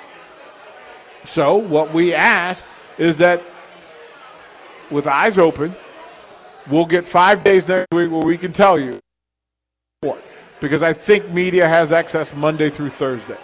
So, 1.25 1.57
what 1.57 1.95
we 1.95 2.13
ask 2.13 2.65
is 2.99 3.19
that 3.19 3.43
with 4.91 5.07
eyes 5.07 5.39
open, 5.39 5.75
we'll 6.69 6.87
get 6.87 7.07
five 7.07 7.43
days 7.45 7.69
next 7.69 7.87
week 7.93 8.11
where 8.11 8.23
we 8.23 8.39
can 8.39 8.53
tell 8.53 8.79
you 8.79 9.01
because 10.65 10.83
I 10.83 10.95
think 10.95 11.31
media 11.31 11.69
has 11.69 11.93
access 11.93 12.35
Monday 12.35 12.71
through 12.71 12.89
Thursday. 12.89 13.37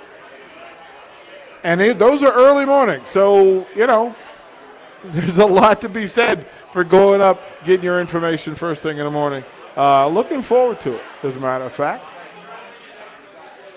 And 1.62 1.78
they, 1.78 1.92
those 1.92 2.22
are 2.22 2.32
early 2.32 2.64
mornings. 2.64 3.10
So, 3.10 3.66
you 3.76 3.86
know, 3.86 4.16
there's 5.04 5.36
a 5.36 5.44
lot 5.44 5.82
to 5.82 5.90
be 5.90 6.06
said 6.06 6.46
for 6.72 6.82
going 6.82 7.20
up, 7.20 7.42
getting 7.62 7.84
your 7.84 8.00
information 8.00 8.54
first 8.54 8.82
thing 8.82 8.96
in 8.96 9.04
the 9.04 9.10
morning. 9.10 9.44
Uh, 9.76 10.08
looking 10.08 10.40
forward 10.40 10.80
to 10.80 10.94
it, 10.94 11.02
as 11.22 11.36
a 11.36 11.40
matter 11.40 11.64
of 11.64 11.74
fact. 11.74 12.04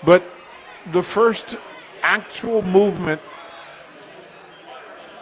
But 0.04 0.24
the 0.92 1.02
first 1.02 1.56
actual 2.02 2.62
movement 2.62 3.20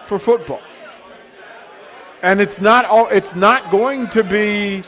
for 0.07 0.19
football. 0.19 0.63
And 2.23 2.41
it's 2.41 2.61
not 2.61 2.85
all 2.85 3.09
it's 3.09 3.35
not 3.35 3.71
going 3.71 4.09
to 4.09 4.23
be 4.23 4.83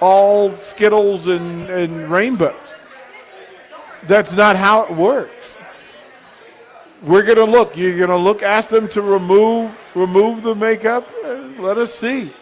all 0.00 0.54
Skittles 0.56 1.26
and, 1.26 1.68
and 1.70 2.10
rainbows. 2.10 2.74
That's 4.04 4.34
not 4.34 4.56
how 4.56 4.84
it 4.84 4.94
works. 4.94 5.58
We're 7.02 7.22
going 7.22 7.38
to 7.38 7.44
look. 7.44 7.76
You're 7.76 7.96
going 7.96 8.10
to 8.10 8.16
look, 8.16 8.42
ask 8.42 8.68
them 8.68 8.88
to 8.88 9.02
remove 9.02 9.76
remove 9.94 10.42
the 10.42 10.54
makeup. 10.54 11.10
Let 11.58 11.78
us 11.78 11.94
see. 11.94 12.32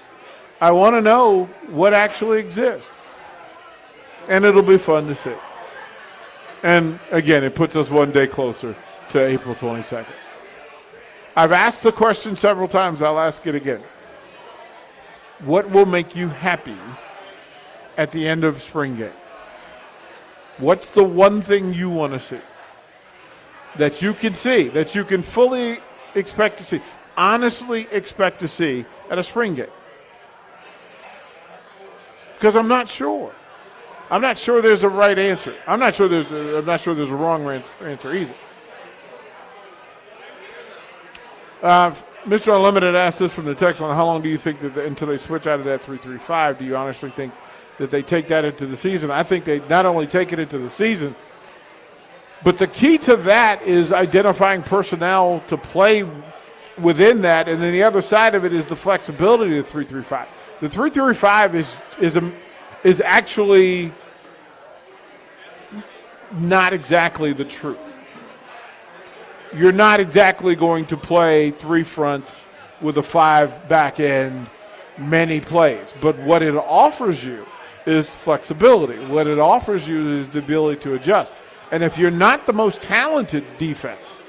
I 0.60 0.70
want 0.70 0.96
to 0.96 1.00
know 1.00 1.44
what 1.68 1.94
actually 1.94 2.40
exists. 2.40 2.96
And 4.28 4.44
it'll 4.44 4.62
be 4.62 4.78
fun 4.78 5.06
to 5.08 5.14
see. 5.14 5.34
And 6.62 6.98
again, 7.10 7.44
it 7.44 7.54
puts 7.54 7.76
us 7.76 7.90
one 7.90 8.10
day 8.10 8.26
closer 8.26 8.74
to 9.10 9.24
April 9.24 9.54
22nd. 9.54 10.06
I've 11.36 11.52
asked 11.52 11.82
the 11.82 11.92
question 11.92 12.36
several 12.36 12.68
times. 12.68 13.02
I'll 13.02 13.18
ask 13.18 13.46
it 13.46 13.54
again. 13.54 13.82
What 15.40 15.70
will 15.70 15.86
make 15.86 16.14
you 16.14 16.28
happy 16.28 16.76
at 17.96 18.10
the 18.10 18.26
end 18.26 18.44
of 18.44 18.62
spring 18.62 18.94
game? 18.94 19.10
What's 20.58 20.90
the 20.90 21.02
one 21.04 21.42
thing 21.42 21.74
you 21.74 21.90
want 21.90 22.12
to 22.12 22.20
see? 22.20 22.40
That 23.76 24.00
you 24.00 24.14
can 24.14 24.34
see, 24.34 24.68
that 24.68 24.94
you 24.94 25.04
can 25.04 25.22
fully 25.22 25.80
expect 26.14 26.58
to 26.58 26.64
see, 26.64 26.80
honestly 27.16 27.88
expect 27.90 28.38
to 28.40 28.48
see 28.48 28.84
at 29.10 29.18
a 29.18 29.22
spring 29.22 29.54
game? 29.54 29.66
Because 32.34 32.54
I'm 32.54 32.68
not 32.68 32.88
sure. 32.88 33.34
I'm 34.10 34.20
not 34.20 34.38
sure 34.38 34.62
there's 34.62 34.84
a 34.84 34.88
right 34.88 35.18
answer. 35.18 35.56
I'm 35.66 35.80
not 35.80 35.94
sure 35.94 36.08
there's 36.08 36.30
a, 36.30 36.58
I'm 36.58 36.66
not 36.66 36.80
sure 36.80 36.94
there's 36.94 37.10
a 37.10 37.16
wrong 37.16 37.62
answer 37.80 38.14
either. 38.14 38.34
Uh, 41.62 41.94
Mr. 42.24 42.56
Unlimited 42.56 42.94
asked 42.94 43.18
this 43.18 43.34
from 43.34 43.44
the 43.44 43.54
text 43.54 43.82
on 43.82 43.94
how 43.94 44.06
long 44.06 44.22
do 44.22 44.30
you 44.30 44.38
think 44.38 44.58
that 44.60 44.72
the, 44.72 44.86
until 44.86 45.08
they 45.08 45.18
switch 45.18 45.46
out 45.46 45.58
of 45.58 45.66
that 45.66 45.82
335? 45.82 46.58
Do 46.58 46.64
you 46.64 46.74
honestly 46.74 47.10
think 47.10 47.34
that 47.78 47.90
they 47.90 48.00
take 48.00 48.28
that 48.28 48.46
into 48.46 48.64
the 48.64 48.76
season? 48.76 49.10
I 49.10 49.22
think 49.22 49.44
they 49.44 49.60
not 49.68 49.84
only 49.84 50.06
take 50.06 50.32
it 50.32 50.38
into 50.38 50.58
the 50.58 50.70
season, 50.70 51.14
but 52.42 52.58
the 52.58 52.66
key 52.66 52.96
to 52.98 53.16
that 53.16 53.60
is 53.62 53.92
identifying 53.92 54.62
personnel 54.62 55.40
to 55.48 55.58
play 55.58 56.08
within 56.80 57.20
that, 57.22 57.46
and 57.46 57.62
then 57.62 57.72
the 57.72 57.82
other 57.82 58.00
side 58.00 58.34
of 58.34 58.46
it 58.46 58.54
is 58.54 58.64
the 58.64 58.76
flexibility 58.76 59.58
of 59.58 59.66
the 59.66 59.70
335. 59.70 60.26
The 60.60 60.68
335 60.68 61.54
is 61.54 61.76
is 62.00 62.16
a, 62.16 62.32
is 62.84 63.02
actually 63.02 63.92
not 66.32 66.72
exactly 66.72 67.34
the 67.34 67.44
truth 67.44 67.98
you're 69.56 69.72
not 69.72 70.00
exactly 70.00 70.54
going 70.54 70.86
to 70.86 70.96
play 70.96 71.50
three 71.50 71.84
fronts 71.84 72.46
with 72.80 72.98
a 72.98 73.02
five 73.02 73.68
back 73.68 74.00
end 74.00 74.46
many 74.98 75.40
plays. 75.40 75.94
But 76.00 76.18
what 76.18 76.42
it 76.42 76.54
offers 76.54 77.24
you 77.24 77.46
is 77.86 78.14
flexibility. 78.14 78.98
What 79.06 79.26
it 79.26 79.38
offers 79.38 79.86
you 79.86 80.08
is 80.08 80.28
the 80.28 80.38
ability 80.38 80.80
to 80.80 80.94
adjust. 80.94 81.36
And 81.70 81.82
if 81.82 81.98
you're 81.98 82.10
not 82.10 82.46
the 82.46 82.52
most 82.52 82.82
talented 82.82 83.44
defense, 83.58 84.24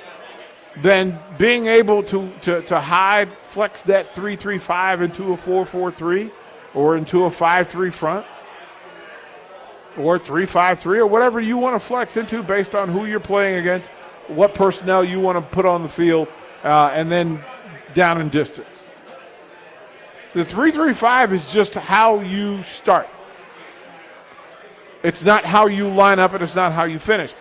then 0.77 1.17
being 1.37 1.67
able 1.67 2.03
to, 2.03 2.31
to, 2.41 2.61
to 2.63 2.79
hide, 2.79 3.31
flex 3.43 3.81
that 3.83 4.11
3 4.11 4.35
3 4.35 4.57
5 4.57 5.01
into 5.01 5.33
a 5.33 5.37
4 5.37 5.65
4 5.65 5.91
3 5.91 6.31
or 6.73 6.97
into 6.97 7.25
a 7.25 7.31
5 7.31 7.67
3 7.67 7.89
front 7.89 8.25
or 9.97 10.19
3 10.19 10.45
5 10.45 10.79
3 10.79 10.99
or 10.99 11.07
whatever 11.07 11.39
you 11.39 11.57
want 11.57 11.79
to 11.79 11.79
flex 11.79 12.17
into 12.17 12.43
based 12.43 12.75
on 12.75 12.89
who 12.89 13.05
you're 13.05 13.19
playing 13.19 13.59
against 13.59 13.91
what 14.27 14.53
personnel 14.53 15.03
you 15.03 15.19
want 15.19 15.37
to 15.37 15.41
put 15.41 15.65
on 15.65 15.83
the 15.83 15.89
field, 15.89 16.27
uh, 16.63 16.91
and 16.93 17.11
then 17.11 17.43
down 17.93 18.19
in 18.19 18.29
distance. 18.29 18.85
The 20.33 20.43
335 20.43 21.33
is 21.33 21.53
just 21.53 21.75
how 21.75 22.19
you 22.19 22.61
start. 22.63 23.07
It's 25.03 25.23
not 25.23 25.45
how 25.45 25.67
you 25.67 25.87
line 25.87 26.19
up, 26.19 26.33
and 26.33 26.43
it's 26.43 26.55
not 26.55 26.73
how 26.73 26.83
you 26.83 26.99
finish. 26.99 27.33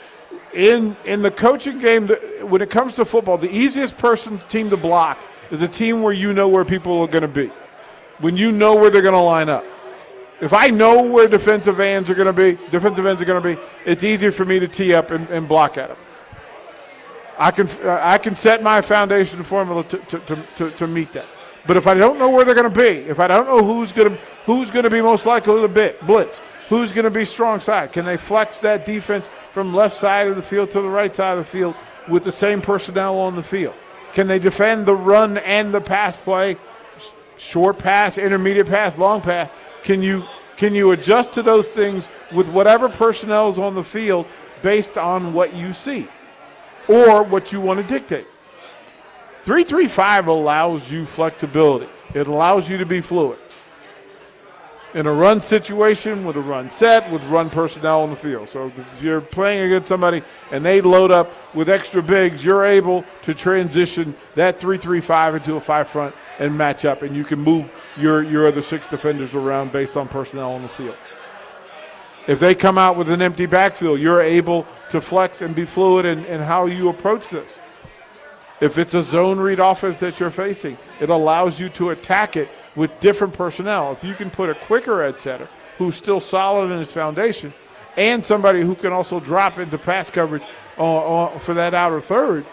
In 0.52 0.96
in 1.04 1.22
the 1.22 1.30
coaching 1.30 1.78
game, 1.78 2.08
when 2.42 2.62
it 2.62 2.70
comes 2.70 2.94
to 2.96 3.04
football, 3.04 3.38
the 3.38 3.50
easiest 3.50 3.96
person 3.96 4.38
team 4.38 4.70
to 4.70 4.76
block 4.76 5.18
is 5.50 5.62
a 5.62 5.68
team 5.68 6.02
where 6.02 6.12
you 6.12 6.32
know 6.32 6.46
where 6.48 6.64
people 6.64 7.00
are 7.00 7.08
going 7.08 7.22
to 7.22 7.28
be, 7.28 7.50
when 8.20 8.36
you 8.36 8.52
know 8.52 8.76
where 8.76 8.90
they're 8.90 9.02
going 9.02 9.14
to 9.14 9.18
line 9.20 9.48
up. 9.48 9.64
If 10.40 10.52
I 10.52 10.68
know 10.68 11.02
where 11.02 11.26
defensive 11.26 11.80
ends 11.80 12.10
are 12.10 12.14
going 12.14 12.26
to 12.26 12.32
be, 12.32 12.58
defensive 12.70 13.06
ends 13.06 13.22
are 13.22 13.24
going 13.24 13.42
to 13.42 13.56
be, 13.56 13.60
it's 13.86 14.04
easier 14.04 14.30
for 14.30 14.44
me 14.44 14.58
to 14.58 14.68
tee 14.68 14.92
up 14.92 15.10
and, 15.10 15.28
and 15.30 15.48
block 15.48 15.78
at 15.78 15.88
them. 15.88 15.96
I 17.38 17.50
can, 17.50 17.68
uh, 17.82 18.00
I 18.02 18.18
can 18.18 18.34
set 18.34 18.62
my 18.62 18.80
foundation 18.80 19.42
formula 19.42 19.84
to, 19.84 19.98
to, 19.98 20.44
to, 20.56 20.70
to, 20.70 20.86
meet 20.86 21.12
that. 21.12 21.26
But 21.66 21.76
if 21.76 21.86
I 21.86 21.94
don't 21.94 22.18
know 22.18 22.28
where 22.28 22.44
they're 22.44 22.54
going 22.54 22.72
to 22.72 22.80
be, 22.80 23.08
if 23.08 23.18
I 23.18 23.26
don't 23.26 23.46
know 23.46 23.64
who's 23.64 23.92
going 23.92 24.10
to 24.10 24.16
who's 24.44 24.70
going 24.70 24.84
to 24.84 24.90
be 24.90 25.00
most 25.00 25.26
likely 25.26 25.60
to 25.60 25.68
bit, 25.68 26.04
blitz, 26.06 26.40
who's 26.68 26.92
going 26.92 27.04
to 27.04 27.10
be 27.10 27.24
strong 27.24 27.58
side, 27.60 27.92
can 27.92 28.04
they 28.04 28.16
flex 28.16 28.58
that 28.60 28.84
defense 28.84 29.28
from 29.50 29.74
left 29.74 29.96
side 29.96 30.28
of 30.28 30.36
the 30.36 30.42
field 30.42 30.70
to 30.72 30.82
the 30.82 30.88
right 30.88 31.14
side 31.14 31.38
of 31.38 31.38
the 31.38 31.50
field 31.50 31.74
with 32.08 32.24
the 32.24 32.32
same 32.32 32.60
personnel 32.60 33.18
on 33.18 33.34
the 33.34 33.42
field? 33.42 33.74
Can 34.12 34.26
they 34.26 34.38
defend 34.38 34.86
the 34.86 34.94
run 34.94 35.38
and 35.38 35.74
the 35.74 35.80
pass 35.80 36.16
play, 36.16 36.56
short 37.36 37.78
pass, 37.78 38.18
intermediate 38.18 38.68
pass, 38.68 38.98
long 38.98 39.20
pass? 39.20 39.52
Can 39.82 40.02
you 40.02 40.24
can 40.56 40.74
you 40.74 40.92
adjust 40.92 41.32
to 41.32 41.42
those 41.42 41.68
things 41.68 42.10
with 42.32 42.48
whatever 42.48 42.88
personnel 42.88 43.48
is 43.48 43.58
on 43.58 43.74
the 43.74 43.82
field 43.82 44.26
based 44.62 44.96
on 44.96 45.32
what 45.32 45.54
you 45.54 45.72
see? 45.72 46.06
Or 46.88 47.22
what 47.22 47.52
you 47.52 47.60
want 47.60 47.80
to 47.80 47.86
dictate. 47.86 48.26
335 49.42 50.28
allows 50.28 50.90
you 50.90 51.04
flexibility, 51.04 51.88
it 52.14 52.26
allows 52.26 52.68
you 52.68 52.78
to 52.78 52.86
be 52.86 53.00
fluid. 53.00 53.38
In 54.94 55.08
a 55.08 55.12
run 55.12 55.40
situation, 55.40 56.24
with 56.24 56.36
a 56.36 56.40
run 56.40 56.70
set, 56.70 57.10
with 57.10 57.22
run 57.24 57.50
personnel 57.50 58.02
on 58.02 58.10
the 58.10 58.16
field. 58.16 58.48
So 58.48 58.68
if 58.68 59.02
you're 59.02 59.20
playing 59.20 59.64
against 59.64 59.88
somebody 59.88 60.22
and 60.52 60.64
they 60.64 60.80
load 60.80 61.10
up 61.10 61.32
with 61.52 61.68
extra 61.68 62.00
bigs, 62.00 62.44
you're 62.44 62.64
able 62.64 63.04
to 63.22 63.34
transition 63.34 64.14
that 64.36 64.54
335 64.54 65.34
into 65.34 65.56
a 65.56 65.60
five 65.60 65.88
front 65.88 66.14
and 66.38 66.56
match 66.56 66.84
up, 66.84 67.02
and 67.02 67.16
you 67.16 67.24
can 67.24 67.40
move 67.40 67.70
your, 67.96 68.22
your 68.22 68.46
other 68.46 68.62
six 68.62 68.86
defenders 68.86 69.34
around 69.34 69.72
based 69.72 69.96
on 69.96 70.06
personnel 70.06 70.52
on 70.52 70.62
the 70.62 70.68
field. 70.68 70.96
If 72.26 72.40
they 72.40 72.54
come 72.54 72.78
out 72.78 72.96
with 72.96 73.10
an 73.10 73.20
empty 73.20 73.46
backfield, 73.46 74.00
you're 74.00 74.22
able 74.22 74.66
to 74.90 75.00
flex 75.00 75.42
and 75.42 75.54
be 75.54 75.64
fluid 75.64 76.06
in, 76.06 76.24
in 76.26 76.40
how 76.40 76.66
you 76.66 76.88
approach 76.88 77.30
this. 77.30 77.58
If 78.60 78.78
it's 78.78 78.94
a 78.94 79.02
zone 79.02 79.38
read 79.38 79.60
offense 79.60 80.00
that 80.00 80.20
you're 80.20 80.30
facing, 80.30 80.78
it 81.00 81.10
allows 81.10 81.60
you 81.60 81.68
to 81.70 81.90
attack 81.90 82.36
it 82.36 82.48
with 82.76 82.98
different 83.00 83.34
personnel. 83.34 83.92
If 83.92 84.02
you 84.02 84.14
can 84.14 84.30
put 84.30 84.48
a 84.48 84.54
quicker 84.54 85.02
edge 85.02 85.18
setter 85.18 85.48
who's 85.76 85.96
still 85.96 86.20
solid 86.20 86.70
in 86.70 86.78
his 86.78 86.90
foundation 86.90 87.52
and 87.96 88.24
somebody 88.24 88.62
who 88.62 88.74
can 88.74 88.92
also 88.92 89.20
drop 89.20 89.58
into 89.58 89.76
pass 89.76 90.08
coverage 90.08 90.44
for 90.76 91.54
that 91.54 91.74
outer 91.74 92.00
third, 92.00 92.46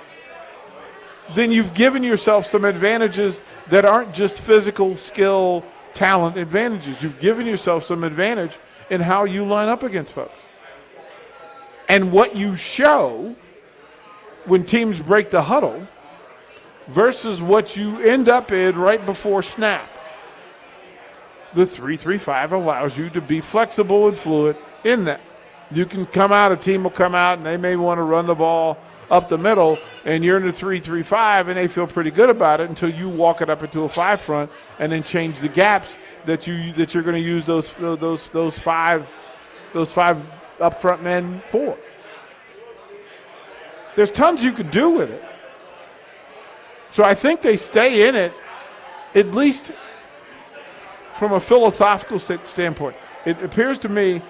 then 1.33 1.51
you've 1.51 1.73
given 1.73 2.03
yourself 2.03 2.45
some 2.45 2.65
advantages 2.65 3.41
that 3.69 3.85
aren't 3.85 4.13
just 4.13 4.41
physical 4.41 4.97
skill, 4.97 5.63
talent 5.93 6.38
advantages. 6.38 7.01
You've 7.01 7.19
given 7.19 7.45
yourself 7.45 7.86
some 7.86 8.03
advantage– 8.03 8.57
in 8.91 9.00
how 9.00 9.24
you 9.24 9.45
line 9.45 9.69
up 9.69 9.81
against 9.81 10.12
folks. 10.12 10.45
And 11.89 12.12
what 12.12 12.36
you 12.36 12.55
show 12.55 13.36
when 14.45 14.65
teams 14.65 15.01
break 15.01 15.29
the 15.29 15.41
huddle 15.41 15.81
versus 16.88 17.41
what 17.41 17.75
you 17.77 18.01
end 18.01 18.27
up 18.27 18.51
in 18.51 18.77
right 18.77 19.03
before 19.05 19.41
snap. 19.41 19.89
The 21.53 21.65
335 21.65 22.51
allows 22.51 22.98
you 22.98 23.10
to 23.12 23.21
be 23.21 23.41
flexible 23.41 24.07
and 24.07 24.17
fluid 24.17 24.57
in 24.83 25.05
that. 25.05 25.21
You 25.73 25.85
can 25.85 26.05
come 26.05 26.33
out, 26.33 26.51
a 26.51 26.57
team 26.57 26.83
will 26.83 26.91
come 26.91 27.15
out, 27.15 27.37
and 27.37 27.45
they 27.45 27.55
may 27.55 27.77
want 27.77 27.97
to 27.99 28.03
run 28.03 28.27
the 28.27 28.35
ball 28.35 28.77
up 29.09 29.29
the 29.29 29.37
middle, 29.37 29.77
and 30.05 30.23
you're 30.23 30.37
in 30.37 30.45
the 30.45 30.51
three-three-five, 30.51 31.47
and 31.47 31.57
they 31.57 31.67
feel 31.67 31.87
pretty 31.87 32.11
good 32.11 32.29
about 32.29 32.59
it 32.59 32.69
until 32.69 32.89
you 32.89 33.07
walk 33.07 33.41
it 33.41 33.49
up 33.49 33.63
into 33.63 33.83
a 33.83 33.89
five 33.89 34.19
front, 34.19 34.51
and 34.79 34.91
then 34.91 35.01
change 35.01 35.39
the 35.39 35.47
gaps 35.47 35.97
that 36.25 36.45
you 36.45 36.73
that 36.73 36.93
you're 36.93 37.03
going 37.03 37.15
to 37.15 37.21
use 37.21 37.45
those 37.45 37.73
those 37.75 38.29
those 38.29 38.59
five 38.59 39.13
those 39.73 39.91
five 39.91 40.21
up 40.59 40.79
front 40.79 41.01
men 41.01 41.37
for. 41.37 41.77
There's 43.95 44.11
tons 44.11 44.43
you 44.43 44.51
could 44.51 44.71
do 44.71 44.89
with 44.89 45.11
it. 45.11 45.23
So 46.89 47.03
I 47.03 47.13
think 47.13 47.41
they 47.41 47.55
stay 47.55 48.07
in 48.07 48.15
it, 48.15 48.33
at 49.15 49.31
least 49.33 49.71
from 51.13 51.33
a 51.33 51.39
philosophical 51.39 52.19
standpoint. 52.19 52.95
It 53.25 53.41
appears 53.43 53.79
to 53.79 53.89
me 53.89 54.21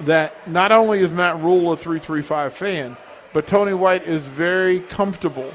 that 0.00 0.48
not 0.48 0.72
only 0.72 1.00
is 1.00 1.12
Matt 1.12 1.40
Rhule 1.40 1.72
a 1.72 1.76
335 1.76 2.52
fan, 2.52 2.96
but 3.32 3.46
Tony 3.46 3.74
White 3.74 4.06
is 4.06 4.24
very 4.24 4.80
comfortable 4.80 5.52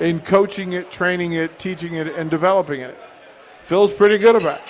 in 0.00 0.20
coaching 0.20 0.72
it, 0.72 0.90
training 0.90 1.32
it, 1.32 1.58
teaching 1.58 1.94
it, 1.94 2.08
and 2.08 2.30
developing 2.30 2.80
it. 2.80 2.96
Feels 3.62 3.92
pretty 3.92 4.18
good 4.18 4.36
about 4.36 4.58
it. 4.58 4.68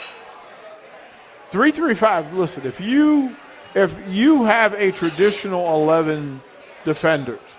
335, 1.50 2.35
listen, 2.35 2.66
if 2.66 2.80
you 2.80 3.35
if 3.75 3.99
you 4.08 4.44
have 4.44 4.75
a 4.75 4.90
traditional 4.92 5.80
11 5.82 6.40
defenders 6.85 7.58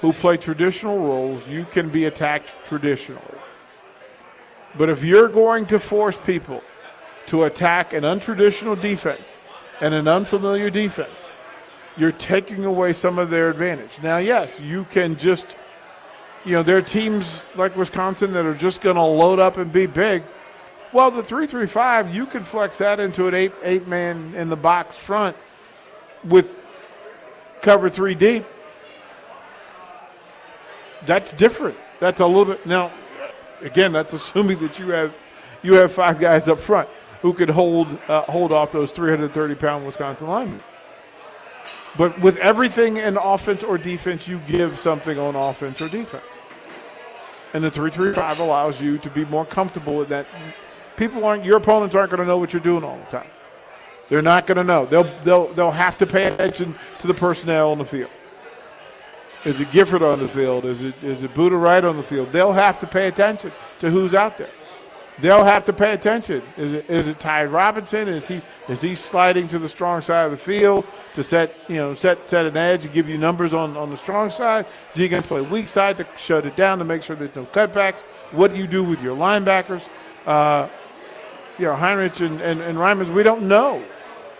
who 0.00 0.12
play 0.12 0.36
traditional 0.36 0.98
roles, 0.98 1.48
you 1.48 1.64
can 1.64 1.88
be 1.88 2.06
attacked 2.06 2.50
traditionally. 2.64 3.22
But 4.76 4.88
if 4.88 5.04
you're 5.04 5.28
going 5.28 5.66
to 5.66 5.78
force 5.78 6.18
people 6.18 6.62
to 7.26 7.44
attack 7.44 7.92
an 7.92 8.02
untraditional 8.02 8.80
defense 8.80 9.36
and 9.80 9.94
an 9.94 10.08
unfamiliar 10.08 10.70
defense, 10.70 11.24
you're 11.96 12.12
taking 12.12 12.64
away 12.64 12.92
some 12.92 13.18
of 13.18 13.30
their 13.30 13.50
advantage. 13.50 13.98
Now, 14.02 14.18
yes, 14.18 14.60
you 14.60 14.84
can 14.84 15.16
just, 15.16 15.56
you 16.44 16.52
know, 16.52 16.62
there 16.62 16.76
are 16.76 16.82
teams 16.82 17.48
like 17.54 17.76
Wisconsin 17.76 18.32
that 18.32 18.46
are 18.46 18.54
just 18.54 18.80
going 18.80 18.96
to 18.96 19.02
load 19.02 19.38
up 19.38 19.56
and 19.56 19.72
be 19.72 19.86
big. 19.86 20.22
Well, 20.92 21.10
the 21.10 21.22
335, 21.22 22.14
you 22.14 22.26
can 22.26 22.42
flex 22.42 22.78
that 22.78 23.00
into 23.00 23.26
an 23.26 23.34
eight, 23.34 23.52
eight 23.62 23.86
man 23.88 24.34
in 24.34 24.48
the 24.48 24.56
box 24.56 24.96
front 24.96 25.36
with 26.24 26.58
cover 27.62 27.88
three 27.88 28.14
deep. 28.14 28.44
That's 31.06 31.32
different. 31.32 31.76
That's 31.98 32.20
a 32.20 32.26
little 32.26 32.44
bit 32.54 32.66
now. 32.66 32.92
Again, 33.62 33.92
that's 33.92 34.12
assuming 34.12 34.58
that 34.58 34.78
you 34.78 34.90
have 34.90 35.14
you 35.62 35.74
have 35.74 35.92
five 35.92 36.18
guys 36.18 36.48
up 36.48 36.58
front 36.58 36.88
who 37.22 37.32
could 37.32 37.48
hold 37.48 37.96
uh, 38.08 38.22
hold 38.22 38.52
off 38.52 38.72
those 38.72 38.92
330 38.92 39.54
pound 39.54 39.86
Wisconsin 39.86 40.26
linemen. 40.26 40.60
But 41.96 42.18
with 42.20 42.36
everything 42.38 42.96
in 42.96 43.16
offense 43.16 43.62
or 43.62 43.78
defense, 43.78 44.26
you 44.26 44.38
give 44.46 44.78
something 44.78 45.18
on 45.18 45.36
offense 45.36 45.80
or 45.80 45.88
defense. 45.88 46.24
And 47.54 47.62
the 47.62 47.70
335 47.70 48.40
allows 48.40 48.80
you 48.80 48.98
to 48.98 49.10
be 49.10 49.24
more 49.26 49.44
comfortable 49.44 49.96
with 49.96 50.08
that. 50.08 50.26
People 50.96 51.24
aren't, 51.24 51.44
your 51.44 51.58
opponents 51.58 51.94
aren't 51.94 52.10
going 52.10 52.20
to 52.20 52.26
know 52.26 52.38
what 52.38 52.52
you're 52.52 52.62
doing 52.62 52.82
all 52.82 52.96
the 52.96 53.04
time. 53.18 53.28
They're 54.08 54.22
not 54.22 54.46
going 54.46 54.56
to 54.56 54.64
know. 54.64 54.86
They'll, 54.86 55.22
they'll, 55.22 55.48
they'll 55.48 55.70
have 55.70 55.98
to 55.98 56.06
pay 56.06 56.24
attention 56.24 56.74
to 56.98 57.06
the 57.06 57.14
personnel 57.14 57.72
on 57.72 57.78
the 57.78 57.84
field. 57.84 58.10
Is 59.44 59.60
it 59.60 59.70
Gifford 59.70 60.02
on 60.02 60.18
the 60.18 60.28
field? 60.28 60.64
Is 60.64 60.82
it, 60.82 60.94
is 61.02 61.24
it 61.24 61.34
Buddha 61.34 61.56
Wright 61.56 61.84
on 61.84 61.96
the 61.96 62.02
field? 62.02 62.32
They'll 62.32 62.52
have 62.52 62.78
to 62.80 62.86
pay 62.86 63.08
attention 63.08 63.52
to 63.80 63.90
who's 63.90 64.14
out 64.14 64.38
there 64.38 64.50
they'll 65.20 65.44
have 65.44 65.64
to 65.64 65.72
pay 65.72 65.92
attention. 65.92 66.42
Is 66.56 66.72
it 66.72 66.88
is 66.88 67.08
it 67.08 67.18
Ty 67.18 67.44
Robinson? 67.44 68.08
Is 68.08 68.26
he 68.26 68.40
is 68.68 68.80
he 68.80 68.94
sliding 68.94 69.48
to 69.48 69.58
the 69.58 69.68
strong 69.68 70.00
side 70.00 70.24
of 70.24 70.30
the 70.30 70.36
field 70.36 70.86
to 71.14 71.22
set 71.22 71.54
you 71.68 71.76
know 71.76 71.94
set 71.94 72.28
set 72.28 72.46
an 72.46 72.56
edge 72.56 72.84
and 72.84 72.94
give 72.94 73.08
you 73.08 73.18
numbers 73.18 73.54
on, 73.54 73.76
on 73.76 73.90
the 73.90 73.96
strong 73.96 74.30
side? 74.30 74.66
Is 74.90 74.96
he 74.96 75.08
going 75.08 75.22
to 75.22 75.28
play 75.28 75.40
weak 75.40 75.68
side 75.68 75.96
to 75.98 76.06
shut 76.16 76.46
it 76.46 76.56
down 76.56 76.78
to 76.78 76.84
make 76.84 77.02
sure 77.02 77.16
there's 77.16 77.34
no 77.36 77.44
cutbacks? 77.44 78.00
What 78.32 78.52
do 78.52 78.56
you 78.56 78.66
do 78.66 78.82
with 78.82 79.02
your 79.02 79.16
linebackers? 79.16 79.88
Uh, 80.26 80.68
you 81.58 81.66
know 81.66 81.74
Henrich 81.74 82.24
and, 82.24 82.40
and, 82.40 82.60
and 82.60 82.78
Rhymes, 82.78 83.10
we 83.10 83.22
don't 83.22 83.46
know. 83.48 83.82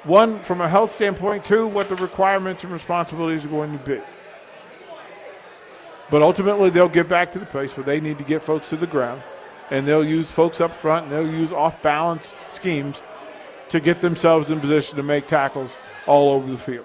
One 0.04 0.42
from 0.42 0.60
a 0.60 0.68
health 0.68 0.90
standpoint, 0.90 1.44
two 1.44 1.68
what 1.68 1.88
the 1.88 1.94
requirements 1.96 2.64
and 2.64 2.72
responsibilities 2.72 3.44
are 3.44 3.48
going 3.48 3.78
to 3.78 3.84
be. 3.84 4.00
But 6.10 6.22
ultimately, 6.22 6.70
they'll 6.70 6.88
get 6.88 7.08
back 7.08 7.30
to 7.32 7.38
the 7.38 7.46
place 7.46 7.76
where 7.76 7.84
they 7.84 8.00
need 8.00 8.18
to 8.18 8.24
get 8.24 8.42
folks 8.42 8.68
to 8.70 8.76
the 8.76 8.86
ground 8.86 9.22
and 9.72 9.88
they'll 9.88 10.04
use 10.04 10.30
folks 10.30 10.60
up 10.60 10.70
front 10.70 11.04
and 11.04 11.12
they'll 11.12 11.34
use 11.34 11.50
off 11.50 11.80
balance 11.80 12.34
schemes 12.50 13.02
to 13.68 13.80
get 13.80 14.02
themselves 14.02 14.50
in 14.50 14.60
position 14.60 14.98
to 14.98 15.02
make 15.02 15.26
tackles 15.26 15.78
all 16.06 16.30
over 16.30 16.50
the 16.50 16.58
field. 16.58 16.84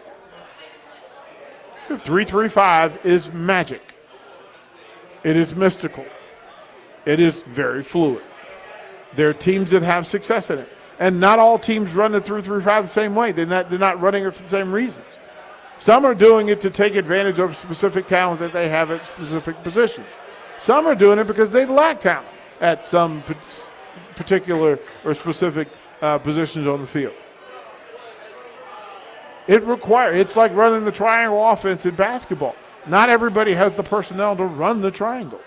The 1.90 1.98
335 1.98 3.06
is 3.06 3.32
magic. 3.34 3.82
It 5.26 5.36
is 5.36 5.54
mystical. 5.54 6.06
It 7.06 7.20
is 7.20 7.42
very 7.42 7.84
fluid. 7.84 8.24
There 9.18 9.28
are 9.28 9.34
teams 9.34 9.72
that 9.72 9.84
have 9.84 10.08
success 10.08 10.50
in 10.50 10.60
it. 10.60 10.70
And 10.98 11.20
not 11.20 11.40
all 11.40 11.60
teams 11.60 11.92
run 11.92 12.14
the 12.14 12.22
335 12.22 12.86
the 12.86 12.90
same 12.90 13.16
way. 13.16 13.34
They're 13.34 13.46
not, 13.46 13.70
they're 13.70 13.78
not 13.78 14.00
running 14.00 14.26
it 14.26 14.34
for 14.34 14.44
the 14.44 14.50
same 14.50 14.72
reasons. 14.72 15.18
Some 15.78 16.06
are 16.06 16.16
doing 16.16 16.48
it 16.48 16.62
to 16.62 16.70
take 16.70 16.96
advantage 16.96 17.40
of 17.40 17.58
specific 17.58 18.08
talent 18.08 18.40
that 18.40 18.54
they 18.54 18.70
have 18.70 18.92
at 18.92 19.06
specific 19.06 19.62
positions. 19.62 20.08
Some 20.58 20.88
are 20.88 20.96
doing 20.96 21.20
it 21.20 21.28
because 21.28 21.50
they 21.50 21.66
lack 21.66 22.00
talent 22.00 22.28
at 22.62 22.86
some 22.86 23.24
particular 24.16 24.80
or 25.06 25.14
specific 25.14 25.68
uh, 26.02 26.18
positions 26.18 26.68
on 26.68 26.82
the 26.82 26.88
field. 26.88 27.14
It 29.48 29.64
requires, 29.64 30.18
it's 30.18 30.36
like 30.36 30.54
running 30.54 30.84
the 30.84 30.92
triangle 30.92 31.48
offense 31.48 31.86
in 31.86 31.96
basketball. 31.96 32.56
Not 32.86 33.10
everybody 33.10 33.54
has 33.54 33.72
the 33.72 33.84
personnel 33.84 34.36
to 34.36 34.44
run 34.44 34.82
the 34.82 34.92
triangle. 34.92 35.40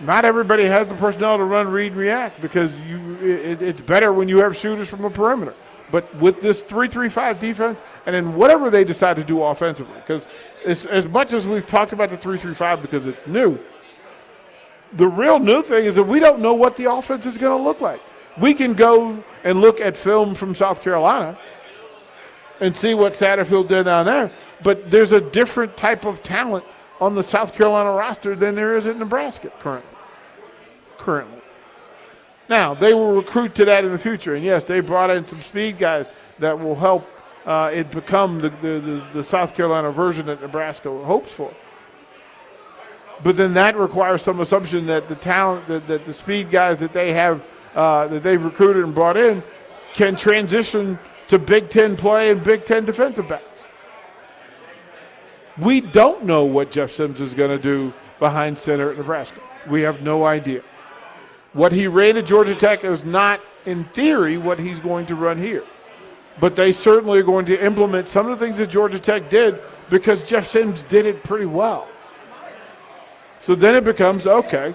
Not 0.00 0.24
everybody 0.24 0.64
has 0.64 0.88
the 0.88 0.94
personnel 0.94 1.38
to 1.38 1.44
run 1.44 1.68
read 1.68 1.94
react 1.94 2.40
because 2.40 2.78
you, 2.84 3.16
it, 3.22 3.62
it's 3.62 3.80
better 3.80 4.12
when 4.12 4.28
you 4.28 4.38
have 4.38 4.56
shooters 4.56 4.88
from 4.88 5.02
the 5.02 5.10
perimeter. 5.10 5.54
But 5.90 6.14
with 6.16 6.40
this 6.40 6.62
3 6.62 6.88
3 6.88 7.08
5 7.08 7.38
defense, 7.38 7.82
and 8.04 8.14
then 8.14 8.34
whatever 8.34 8.70
they 8.70 8.84
decide 8.84 9.16
to 9.16 9.24
do 9.24 9.42
offensively, 9.42 9.94
because 10.00 10.28
as 10.66 11.06
much 11.08 11.32
as 11.32 11.46
we've 11.46 11.66
talked 11.66 11.92
about 11.92 12.10
the 12.10 12.16
3 12.16 12.38
3 12.38 12.54
5 12.54 12.82
because 12.82 13.06
it's 13.06 13.26
new, 13.26 13.58
the 14.92 15.06
real 15.06 15.38
new 15.38 15.62
thing 15.62 15.84
is 15.84 15.96
that 15.96 16.04
we 16.04 16.20
don't 16.20 16.40
know 16.40 16.54
what 16.54 16.76
the 16.76 16.90
offense 16.90 17.26
is 17.26 17.38
going 17.38 17.56
to 17.56 17.62
look 17.62 17.80
like. 17.80 18.00
We 18.38 18.54
can 18.54 18.74
go 18.74 19.22
and 19.44 19.60
look 19.60 19.80
at 19.80 19.96
film 19.96 20.34
from 20.34 20.54
South 20.54 20.82
Carolina 20.82 21.38
and 22.60 22.76
see 22.76 22.94
what 22.94 23.12
Satterfield 23.12 23.68
did 23.68 23.84
down 23.84 24.06
there, 24.06 24.30
but 24.62 24.90
there's 24.90 25.12
a 25.12 25.20
different 25.20 25.76
type 25.76 26.04
of 26.04 26.22
talent 26.22 26.64
on 27.00 27.14
the 27.14 27.22
South 27.22 27.54
Carolina 27.54 27.92
roster 27.92 28.34
than 28.34 28.54
there 28.54 28.76
is 28.76 28.86
at 28.86 28.96
Nebraska 28.96 29.50
currently. 29.60 29.90
Currently. 30.96 31.40
Now, 32.48 32.74
they 32.74 32.94
will 32.94 33.12
recruit 33.12 33.54
to 33.56 33.64
that 33.64 33.84
in 33.84 33.92
the 33.92 33.98
future, 33.98 34.34
and 34.34 34.44
yes, 34.44 34.64
they 34.64 34.80
brought 34.80 35.10
in 35.10 35.24
some 35.24 35.42
speed 35.42 35.78
guys 35.78 36.10
that 36.38 36.58
will 36.58 36.76
help 36.76 37.08
uh, 37.44 37.70
it 37.72 37.90
become 37.90 38.40
the, 38.40 38.50
the, 38.50 38.80
the, 38.80 39.06
the 39.14 39.22
South 39.22 39.54
Carolina 39.54 39.90
version 39.90 40.26
that 40.26 40.40
Nebraska 40.40 40.90
hopes 41.04 41.32
for. 41.32 41.52
But 43.22 43.36
then 43.36 43.54
that 43.54 43.76
requires 43.76 44.22
some 44.22 44.40
assumption 44.40 44.86
that 44.86 45.08
the 45.08 45.14
talent, 45.14 45.66
that, 45.68 45.86
that 45.88 46.04
the 46.04 46.12
speed 46.12 46.50
guys 46.50 46.80
that 46.80 46.92
they 46.92 47.12
have, 47.12 47.48
uh, 47.74 48.08
that 48.08 48.22
they've 48.22 48.42
recruited 48.42 48.84
and 48.84 48.94
brought 48.94 49.16
in, 49.16 49.42
can 49.92 50.16
transition 50.16 50.98
to 51.28 51.38
Big 51.38 51.68
Ten 51.68 51.96
play 51.96 52.30
and 52.30 52.42
Big 52.42 52.64
Ten 52.64 52.84
defensive 52.84 53.26
backs. 53.26 53.68
We 55.58 55.80
don't 55.80 56.24
know 56.24 56.44
what 56.44 56.70
Jeff 56.70 56.92
Sims 56.92 57.20
is 57.20 57.32
going 57.32 57.56
to 57.56 57.62
do 57.62 57.92
behind 58.18 58.58
center 58.58 58.90
at 58.90 58.98
Nebraska. 58.98 59.40
We 59.68 59.82
have 59.82 60.02
no 60.02 60.24
idea. 60.24 60.62
What 61.54 61.72
he 61.72 61.86
ran 61.86 62.18
at 62.18 62.26
Georgia 62.26 62.54
Tech 62.54 62.84
is 62.84 63.06
not, 63.06 63.40
in 63.64 63.84
theory, 63.84 64.36
what 64.36 64.58
he's 64.58 64.78
going 64.78 65.06
to 65.06 65.14
run 65.14 65.38
here. 65.38 65.64
But 66.38 66.54
they 66.54 66.70
certainly 66.70 67.20
are 67.20 67.22
going 67.24 67.46
to 67.46 67.64
implement 67.64 68.08
some 68.08 68.30
of 68.30 68.38
the 68.38 68.44
things 68.44 68.58
that 68.58 68.68
Georgia 68.68 68.98
Tech 68.98 69.30
did 69.30 69.58
because 69.88 70.22
Jeff 70.22 70.46
Sims 70.46 70.84
did 70.84 71.06
it 71.06 71.22
pretty 71.22 71.46
well. 71.46 71.88
So 73.46 73.54
then 73.54 73.76
it 73.76 73.84
becomes 73.84 74.26
okay, 74.26 74.74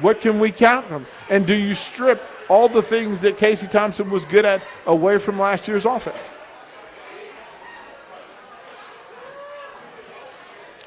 what 0.00 0.22
can 0.22 0.40
we 0.40 0.50
count 0.50 0.86
from? 0.86 1.06
And 1.28 1.46
do 1.46 1.54
you 1.54 1.74
strip 1.74 2.22
all 2.48 2.66
the 2.66 2.80
things 2.80 3.20
that 3.20 3.36
Casey 3.36 3.66
Thompson 3.66 4.08
was 4.08 4.24
good 4.24 4.46
at 4.46 4.62
away 4.86 5.18
from 5.18 5.38
last 5.38 5.68
year's 5.68 5.84
offense? 5.84 6.30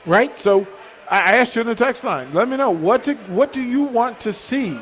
Right? 0.08 0.40
So 0.40 0.66
I 1.08 1.38
asked 1.38 1.56
you 1.56 1.62
in 1.62 1.68
the 1.68 1.76
text 1.76 2.04
line. 2.04 2.34
Let 2.34 2.50
me 2.50 2.58
know 2.58 2.72
what 2.72 3.04
to, 3.04 3.14
what 3.28 3.54
do 3.54 3.62
you 3.62 3.84
want 3.84 4.20
to 4.22 4.34
see 4.34 4.76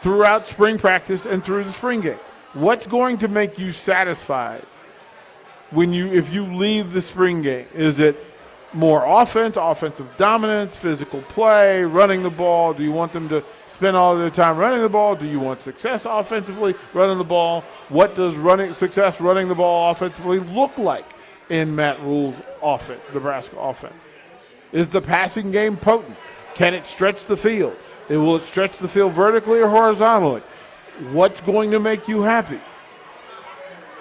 throughout 0.00 0.46
spring 0.46 0.76
practice 0.76 1.24
and 1.24 1.42
through 1.42 1.64
the 1.64 1.72
spring 1.72 2.02
game? 2.02 2.18
What's 2.52 2.86
going 2.86 3.16
to 3.16 3.28
make 3.28 3.58
you 3.58 3.72
satisfied 3.72 4.64
when 5.70 5.94
you 5.94 6.12
if 6.12 6.30
you 6.30 6.44
leave 6.44 6.92
the 6.92 7.00
spring 7.00 7.40
game? 7.40 7.66
Is 7.72 8.00
it 8.00 8.22
more 8.74 9.04
offense, 9.04 9.56
offensive 9.56 10.08
dominance, 10.16 10.76
physical 10.76 11.22
play, 11.22 11.84
running 11.84 12.22
the 12.22 12.30
ball? 12.30 12.74
Do 12.74 12.82
you 12.82 12.92
want 12.92 13.12
them 13.12 13.28
to 13.28 13.44
spend 13.68 13.96
all 13.96 14.14
of 14.14 14.18
their 14.18 14.30
time 14.30 14.56
running 14.56 14.82
the 14.82 14.88
ball? 14.88 15.14
Do 15.14 15.28
you 15.28 15.40
want 15.40 15.60
success 15.60 16.06
offensively 16.06 16.74
running 16.92 17.18
the 17.18 17.24
ball? 17.24 17.62
What 17.88 18.14
does 18.14 18.34
running 18.34 18.72
success 18.72 19.20
running 19.20 19.48
the 19.48 19.54
ball 19.54 19.90
offensively 19.90 20.40
look 20.40 20.76
like 20.78 21.06
in 21.48 21.74
Matt 21.74 22.00
Rhule's 22.00 22.42
offense, 22.62 23.12
Nebraska 23.12 23.56
offense? 23.56 24.06
Is 24.72 24.88
the 24.88 25.00
passing 25.00 25.50
game 25.50 25.76
potent? 25.76 26.16
Can 26.54 26.74
it 26.74 26.84
stretch 26.84 27.26
the 27.26 27.36
field? 27.36 27.76
It, 28.08 28.16
will 28.16 28.36
it 28.36 28.42
stretch 28.42 28.78
the 28.78 28.88
field 28.88 29.12
vertically 29.12 29.60
or 29.60 29.68
horizontally? 29.68 30.42
What's 31.10 31.40
going 31.40 31.70
to 31.70 31.80
make 31.80 32.08
you 32.08 32.22
happy? 32.22 32.60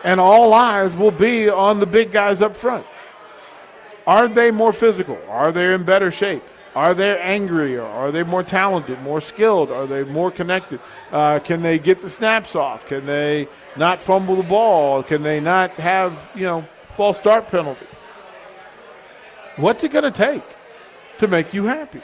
And 0.03 0.19
all 0.19 0.53
eyes 0.53 0.95
will 0.95 1.11
be 1.11 1.49
on 1.49 1.79
the 1.79 1.85
big 1.85 2.11
guys 2.11 2.41
up 2.41 2.55
front. 2.55 2.85
Are 4.05 4.27
they 4.27 4.51
more 4.51 4.73
physical? 4.73 5.17
Are 5.29 5.51
they 5.51 5.73
in 5.73 5.83
better 5.83 6.11
shape? 6.11 6.43
Are 6.75 6.93
they 6.93 7.19
angrier? 7.19 7.83
Are 7.83 8.11
they 8.11 8.23
more 8.23 8.41
talented, 8.43 8.99
more 9.01 9.21
skilled? 9.21 9.71
Are 9.71 9.85
they 9.85 10.03
more 10.03 10.31
connected? 10.31 10.79
Uh, 11.11 11.39
can 11.39 11.61
they 11.61 11.77
get 11.77 11.99
the 11.99 12.09
snaps 12.09 12.55
off? 12.55 12.85
Can 12.87 13.05
they 13.05 13.47
not 13.77 13.99
fumble 13.99 14.35
the 14.35 14.43
ball? 14.43 15.03
Can 15.03 15.21
they 15.21 15.39
not 15.39 15.71
have, 15.71 16.29
you 16.33 16.43
know, 16.43 16.65
false 16.93 17.17
start 17.17 17.47
penalties? 17.49 17.87
What's 19.55 19.83
it 19.83 19.91
going 19.91 20.11
to 20.11 20.11
take 20.11 20.43
to 21.19 21.27
make 21.27 21.53
you 21.53 21.65
happy? 21.65 22.01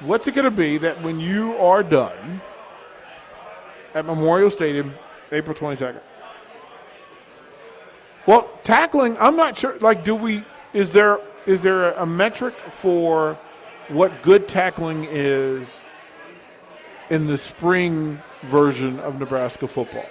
What's 0.00 0.28
it 0.28 0.34
going 0.34 0.44
to 0.44 0.50
be 0.50 0.76
that 0.78 1.02
when 1.02 1.18
you 1.18 1.56
are 1.56 1.82
done 1.82 2.42
at 3.94 4.04
Memorial 4.04 4.50
Stadium, 4.50 4.94
April 5.32 5.54
22nd? 5.54 6.00
Well, 8.26 8.50
tackling, 8.62 9.16
I'm 9.18 9.36
not 9.36 9.56
sure. 9.56 9.78
Like, 9.78 10.04
do 10.04 10.14
we? 10.14 10.44
Is 10.72 10.92
there 10.92 11.20
is 11.46 11.62
there 11.62 11.92
a 11.92 12.06
metric 12.06 12.54
for 12.68 13.38
what 13.88 14.22
good 14.22 14.46
tackling 14.46 15.06
is 15.10 15.84
in 17.08 17.26
the 17.26 17.36
spring 17.36 18.20
version 18.42 19.00
of 19.00 19.18
Nebraska 19.18 19.66
football? 19.66 20.06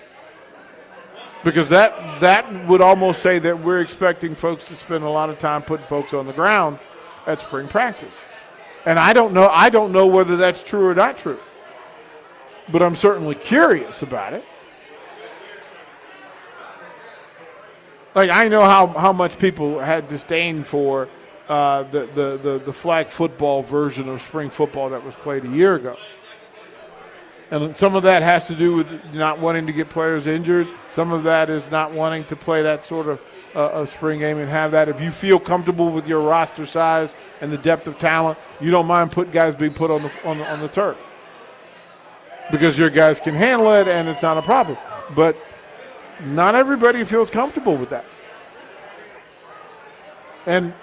Because 1.43 1.69
that 1.69 2.19
that 2.19 2.67
would 2.67 2.81
almost 2.81 3.21
say 3.21 3.39
that 3.39 3.59
we're 3.59 3.79
expecting 3.79 4.35
folks 4.35 4.67
to 4.67 4.75
spend 4.75 5.03
a 5.03 5.09
lot 5.09 5.29
of 5.29 5.37
time 5.37 5.61
putting 5.61 5.85
folks 5.85 6.13
on 6.13 6.25
the 6.25 6.33
ground 6.33 6.79
at 7.27 7.39
spring 7.39 7.67
practice. 7.67 8.25
And 8.85 8.99
I 8.99 9.13
don't 9.13 9.33
know 9.33 9.49
I 9.49 9.69
don't 9.69 9.91
know 9.91 10.07
whether 10.07 10.35
that's 10.35 10.63
true 10.63 10.87
or 10.87 10.95
not 10.95 11.17
true. 11.17 11.39
But 12.71 12.83
I'm 12.83 12.95
certainly 12.95 13.35
curious 13.35 14.01
about 14.01 14.33
it. 14.33 14.43
Like 18.15 18.29
I 18.29 18.47
know 18.47 18.63
how, 18.63 18.87
how 18.87 19.13
much 19.13 19.37
people 19.37 19.79
had 19.79 20.07
disdain 20.07 20.63
for 20.63 21.07
uh, 21.47 21.83
the, 21.83 22.05
the, 22.13 22.37
the, 22.37 22.61
the 22.65 22.73
flag 22.73 23.09
football 23.09 23.63
version 23.63 24.07
of 24.09 24.21
spring 24.21 24.49
football 24.49 24.89
that 24.89 25.03
was 25.03 25.13
played 25.15 25.45
a 25.45 25.49
year 25.49 25.75
ago. 25.75 25.97
And 27.51 27.75
some 27.75 27.95
of 27.95 28.03
that 28.03 28.21
has 28.21 28.47
to 28.47 28.55
do 28.55 28.75
with 28.75 29.15
not 29.15 29.39
wanting 29.39 29.65
to 29.65 29.73
get 29.73 29.89
players 29.89 30.27
injured. 30.27 30.67
Some 30.89 31.11
of 31.11 31.23
that 31.23 31.49
is 31.49 31.71
not 31.71 31.91
wanting 31.91 32.23
to 32.25 32.35
play 32.35 32.61
that 32.61 32.85
sort 32.85 33.07
of, 33.07 33.19
uh, 33.55 33.69
of 33.69 33.89
spring 33.89 34.19
game 34.19 34.37
and 34.37 34.47
have 34.47 34.71
that. 34.71 34.87
If 34.87 35.01
you 35.01 35.09
feel 35.09 35.39
comfortable 35.39 35.89
with 35.89 36.07
your 36.07 36.21
roster 36.21 36.67
size 36.67 37.15
and 37.41 37.51
the 37.51 37.57
depth 37.57 37.87
of 37.87 37.97
talent, 37.97 38.37
you 38.61 38.69
don't 38.69 38.85
mind 38.85 39.11
putting 39.11 39.33
guys 39.33 39.55
being 39.55 39.73
put 39.73 39.89
on 39.89 40.03
the, 40.03 40.11
on 40.23 40.37
the, 40.37 40.45
on 40.45 40.59
the 40.59 40.67
turf 40.67 40.97
because 42.51 42.77
your 42.77 42.91
guys 42.91 43.19
can 43.19 43.33
handle 43.33 43.71
it 43.73 43.87
and 43.87 44.07
it's 44.07 44.21
not 44.21 44.37
a 44.37 44.41
problem. 44.43 44.77
But 45.15 45.35
not 46.25 46.55
everybody 46.55 47.03
feels 47.03 47.29
comfortable 47.29 47.77
with 47.77 47.89
that. 47.89 48.05
And 50.45 50.73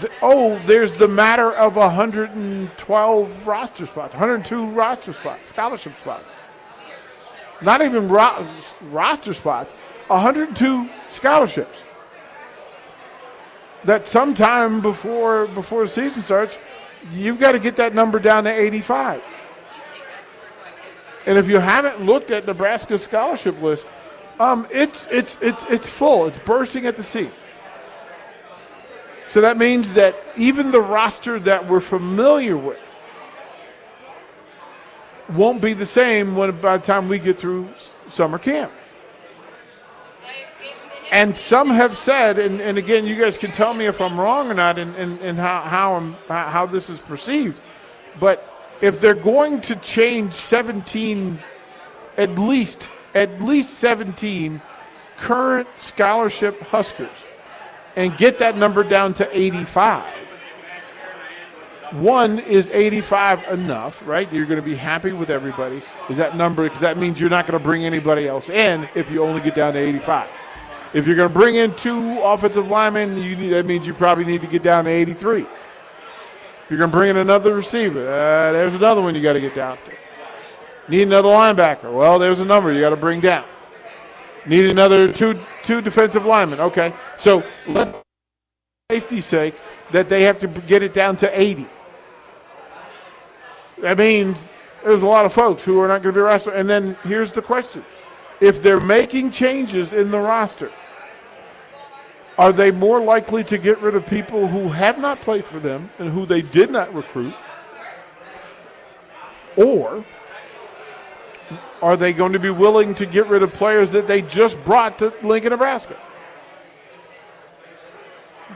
the, 0.00 0.10
oh, 0.22 0.58
there's 0.60 0.92
the 0.92 1.08
matter 1.08 1.52
of 1.52 1.76
112 1.76 3.46
roster 3.46 3.86
spots, 3.86 4.14
102 4.14 4.66
roster 4.70 5.12
spots, 5.12 5.48
scholarship 5.48 5.96
spots. 5.98 6.34
Not 7.60 7.82
even 7.82 8.08
ro- 8.08 8.44
roster 8.90 9.32
spots, 9.32 9.72
102 10.08 10.88
scholarships. 11.08 11.84
That 13.84 14.08
sometime 14.08 14.80
before 14.80 15.46
before 15.48 15.84
the 15.84 15.90
season 15.90 16.22
starts, 16.22 16.58
you've 17.12 17.38
got 17.38 17.52
to 17.52 17.58
get 17.58 17.76
that 17.76 17.94
number 17.94 18.18
down 18.18 18.44
to 18.44 18.50
85. 18.50 19.22
And 21.26 21.38
if 21.38 21.48
you 21.48 21.58
haven't 21.58 22.04
looked 22.04 22.30
at 22.30 22.46
Nebraska's 22.46 23.02
scholarship 23.02 23.60
list, 23.62 23.86
um, 24.40 24.66
it's 24.70 25.06
it's 25.10 25.38
it's 25.40 25.66
it's 25.66 25.88
full. 25.88 26.26
It's 26.26 26.38
bursting 26.40 26.86
at 26.86 26.96
the 26.96 27.02
seat. 27.02 27.30
So 29.26 29.40
that 29.40 29.56
means 29.56 29.94
that 29.94 30.16
even 30.36 30.70
the 30.70 30.80
roster 30.80 31.38
that 31.40 31.66
we're 31.66 31.80
familiar 31.80 32.56
with 32.56 32.78
won't 35.32 35.62
be 35.62 35.72
the 35.72 35.86
same 35.86 36.36
when 36.36 36.60
by 36.60 36.76
the 36.76 36.82
time 36.82 37.08
we 37.08 37.18
get 37.18 37.36
through 37.36 37.68
summer 38.08 38.38
camp. 38.38 38.72
And 41.10 41.36
some 41.38 41.70
have 41.70 41.96
said, 41.96 42.40
and, 42.40 42.60
and 42.60 42.76
again, 42.76 43.06
you 43.06 43.14
guys 43.14 43.38
can 43.38 43.52
tell 43.52 43.72
me 43.72 43.86
if 43.86 44.00
I'm 44.00 44.18
wrong 44.18 44.50
or 44.50 44.54
not, 44.54 44.78
and, 44.78 44.94
and, 44.96 45.20
and 45.20 45.38
how 45.38 45.60
how, 45.62 45.94
I'm, 45.94 46.14
how 46.28 46.66
this 46.66 46.90
is 46.90 46.98
perceived. 46.98 47.60
But 48.18 48.48
if 48.80 49.00
they're 49.00 49.14
going 49.14 49.60
to 49.62 49.76
change 49.76 50.34
17, 50.34 51.38
at 52.16 52.30
least 52.30 52.90
at 53.14 53.40
least 53.40 53.74
17 53.74 54.60
current 55.16 55.68
scholarship 55.78 56.60
Huskers 56.62 57.24
and 57.96 58.16
get 58.16 58.38
that 58.38 58.56
number 58.56 58.82
down 58.82 59.14
to 59.14 59.38
85. 59.38 60.12
One 61.92 62.40
is 62.40 62.70
85 62.70 63.44
enough, 63.52 64.04
right? 64.06 64.30
You're 64.32 64.46
going 64.46 64.60
to 64.60 64.66
be 64.66 64.74
happy 64.74 65.12
with 65.12 65.30
everybody. 65.30 65.80
Is 66.10 66.16
that 66.16 66.36
number? 66.36 66.64
Because 66.64 66.80
that 66.80 66.98
means 66.98 67.20
you're 67.20 67.30
not 67.30 67.46
going 67.46 67.58
to 67.58 67.62
bring 67.62 67.84
anybody 67.84 68.26
else 68.26 68.48
in 68.48 68.88
if 68.96 69.12
you 69.12 69.22
only 69.22 69.40
get 69.40 69.54
down 69.54 69.74
to 69.74 69.78
85. 69.78 70.28
If 70.92 71.06
you're 71.06 71.16
going 71.16 71.28
to 71.28 71.34
bring 71.34 71.54
in 71.54 71.74
two 71.76 72.20
offensive 72.20 72.66
linemen, 72.66 73.14
need, 73.14 73.50
that 73.50 73.66
means 73.66 73.86
you 73.86 73.94
probably 73.94 74.24
need 74.24 74.40
to 74.40 74.48
get 74.48 74.62
down 74.62 74.84
to 74.84 74.90
83. 74.90 75.42
If 75.42 75.48
you're 76.70 76.78
going 76.78 76.90
to 76.90 76.96
bring 76.96 77.10
in 77.10 77.18
another 77.18 77.54
receiver, 77.54 78.08
uh, 78.08 78.52
there's 78.52 78.74
another 78.74 79.00
one 79.00 79.14
you 79.14 79.22
got 79.22 79.34
to 79.34 79.40
get 79.40 79.54
down 79.54 79.76
to. 79.76 80.03
Need 80.88 81.02
another 81.02 81.28
linebacker. 81.28 81.92
Well, 81.92 82.18
there's 82.18 82.40
a 82.40 82.44
number 82.44 82.72
you 82.72 82.80
got 82.80 82.90
to 82.90 82.96
bring 82.96 83.20
down. 83.20 83.44
Need 84.46 84.70
another 84.70 85.10
two 85.10 85.40
two 85.62 85.80
defensive 85.80 86.26
linemen. 86.26 86.60
Okay, 86.60 86.92
so 87.16 87.42
let's 87.66 88.02
safety's 88.90 89.24
sake 89.24 89.54
that 89.92 90.10
they 90.10 90.22
have 90.24 90.38
to 90.38 90.46
get 90.46 90.82
it 90.82 90.92
down 90.92 91.16
to 91.16 91.40
80. 91.40 91.66
That 93.80 93.96
means 93.96 94.52
there's 94.84 95.02
a 95.02 95.06
lot 95.06 95.24
of 95.24 95.32
folks 95.32 95.64
who 95.64 95.80
are 95.80 95.88
not 95.88 96.02
going 96.02 96.14
to 96.14 96.20
be 96.20 96.24
rostered. 96.24 96.56
And 96.56 96.68
then 96.68 96.96
here's 97.04 97.32
the 97.32 97.40
question: 97.40 97.82
If 98.40 98.62
they're 98.62 98.80
making 98.80 99.30
changes 99.30 99.94
in 99.94 100.10
the 100.10 100.20
roster, 100.20 100.70
are 102.36 102.52
they 102.52 102.70
more 102.70 103.00
likely 103.00 103.42
to 103.44 103.56
get 103.56 103.80
rid 103.80 103.94
of 103.94 104.04
people 104.04 104.46
who 104.46 104.68
have 104.68 104.98
not 104.98 105.22
played 105.22 105.46
for 105.46 105.60
them 105.60 105.88
and 105.98 106.10
who 106.10 106.26
they 106.26 106.42
did 106.42 106.70
not 106.70 106.92
recruit, 106.94 107.34
or 109.56 110.04
are 111.84 111.98
they 111.98 112.14
going 112.14 112.32
to 112.32 112.38
be 112.38 112.48
willing 112.48 112.94
to 112.94 113.04
get 113.04 113.26
rid 113.26 113.42
of 113.42 113.52
players 113.52 113.92
that 113.92 114.06
they 114.06 114.22
just 114.22 114.62
brought 114.64 114.96
to 114.98 115.12
Lincoln, 115.22 115.50
Nebraska? 115.50 116.00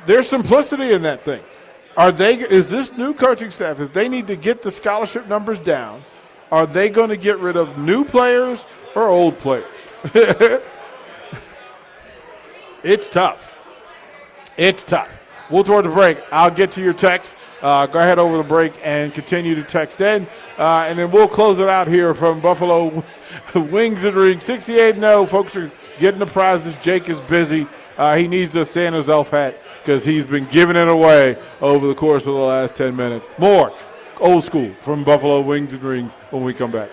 There's 0.07 0.27
simplicity 0.27 0.93
in 0.93 1.03
that 1.03 1.25
thing. 1.25 1.43
Are 1.95 2.11
they 2.11 2.37
is 2.37 2.71
this 2.71 2.97
new 2.97 3.13
coaching 3.13 3.51
staff 3.51 3.81
if 3.81 3.93
they 3.93 4.09
need 4.09 4.29
to 4.29 4.37
get 4.37 4.63
the 4.63 4.71
scholarship 4.71 5.29
numbers 5.29 5.61
down, 5.61 6.03
are 6.51 6.67
they 6.67 6.89
going 6.89 7.11
to 7.11 7.19
get 7.19 7.39
rid 7.39 7.57
of 7.57 7.77
new 7.77 8.03
players 8.03 8.65
or 8.95 9.09
old 9.09 9.37
players? 9.37 9.87
it's 12.83 13.11
tough. 13.11 13.53
It's 14.57 14.85
tough. 14.85 15.18
We'll 15.51 15.65
throw 15.65 15.83
the 15.83 15.89
break. 15.89 16.19
I'll 16.31 16.51
get 16.51 16.71
to 16.73 16.83
your 16.83 16.93
text. 16.93 17.37
Uh, 17.63 17.87
go 17.87 17.99
ahead 17.99 18.19
over 18.19 18.37
the 18.37 18.43
break 18.43 18.79
and 18.83 19.13
continue 19.13 19.55
to 19.55 19.63
text 19.63 20.01
in. 20.01 20.27
Uh, 20.59 20.87
and 20.89 20.99
then 20.99 21.11
we'll 21.11 21.29
close 21.29 21.59
it 21.59 21.69
out 21.69 21.89
here 21.89 22.15
from 22.15 22.41
Buffalo 22.41 23.05
Wings 23.55 24.05
and 24.05 24.17
Rings. 24.17 24.45
68 24.45 24.97
0. 24.97 25.27
Folks 25.27 25.57
are 25.57 25.71
getting 25.97 26.21
the 26.21 26.27
prizes. 26.27 26.77
Jake 26.77 27.09
is 27.09 27.21
busy. 27.21 27.67
Uh, 27.97 28.17
he 28.17 28.29
needs 28.29 28.55
a 28.55 28.65
Santa's 28.65 29.09
elf 29.09 29.31
hat 29.31 29.59
because 29.81 30.05
he's 30.05 30.25
been 30.25 30.47
giving 30.47 30.77
it 30.77 30.89
away 30.89 31.37
over 31.61 31.87
the 31.87 31.95
course 31.95 32.27
of 32.27 32.35
the 32.35 32.41
last 32.41 32.77
10 32.77 32.95
minutes. 32.95 33.27
More 33.39 33.73
old 34.21 34.45
school 34.45 34.73
from 34.81 35.03
Buffalo 35.03 35.41
Wings 35.41 35.73
and 35.73 35.83
Rings 35.83 36.15
when 36.31 36.45
we 36.45 36.55
come 36.55 36.71
back. 36.71 36.91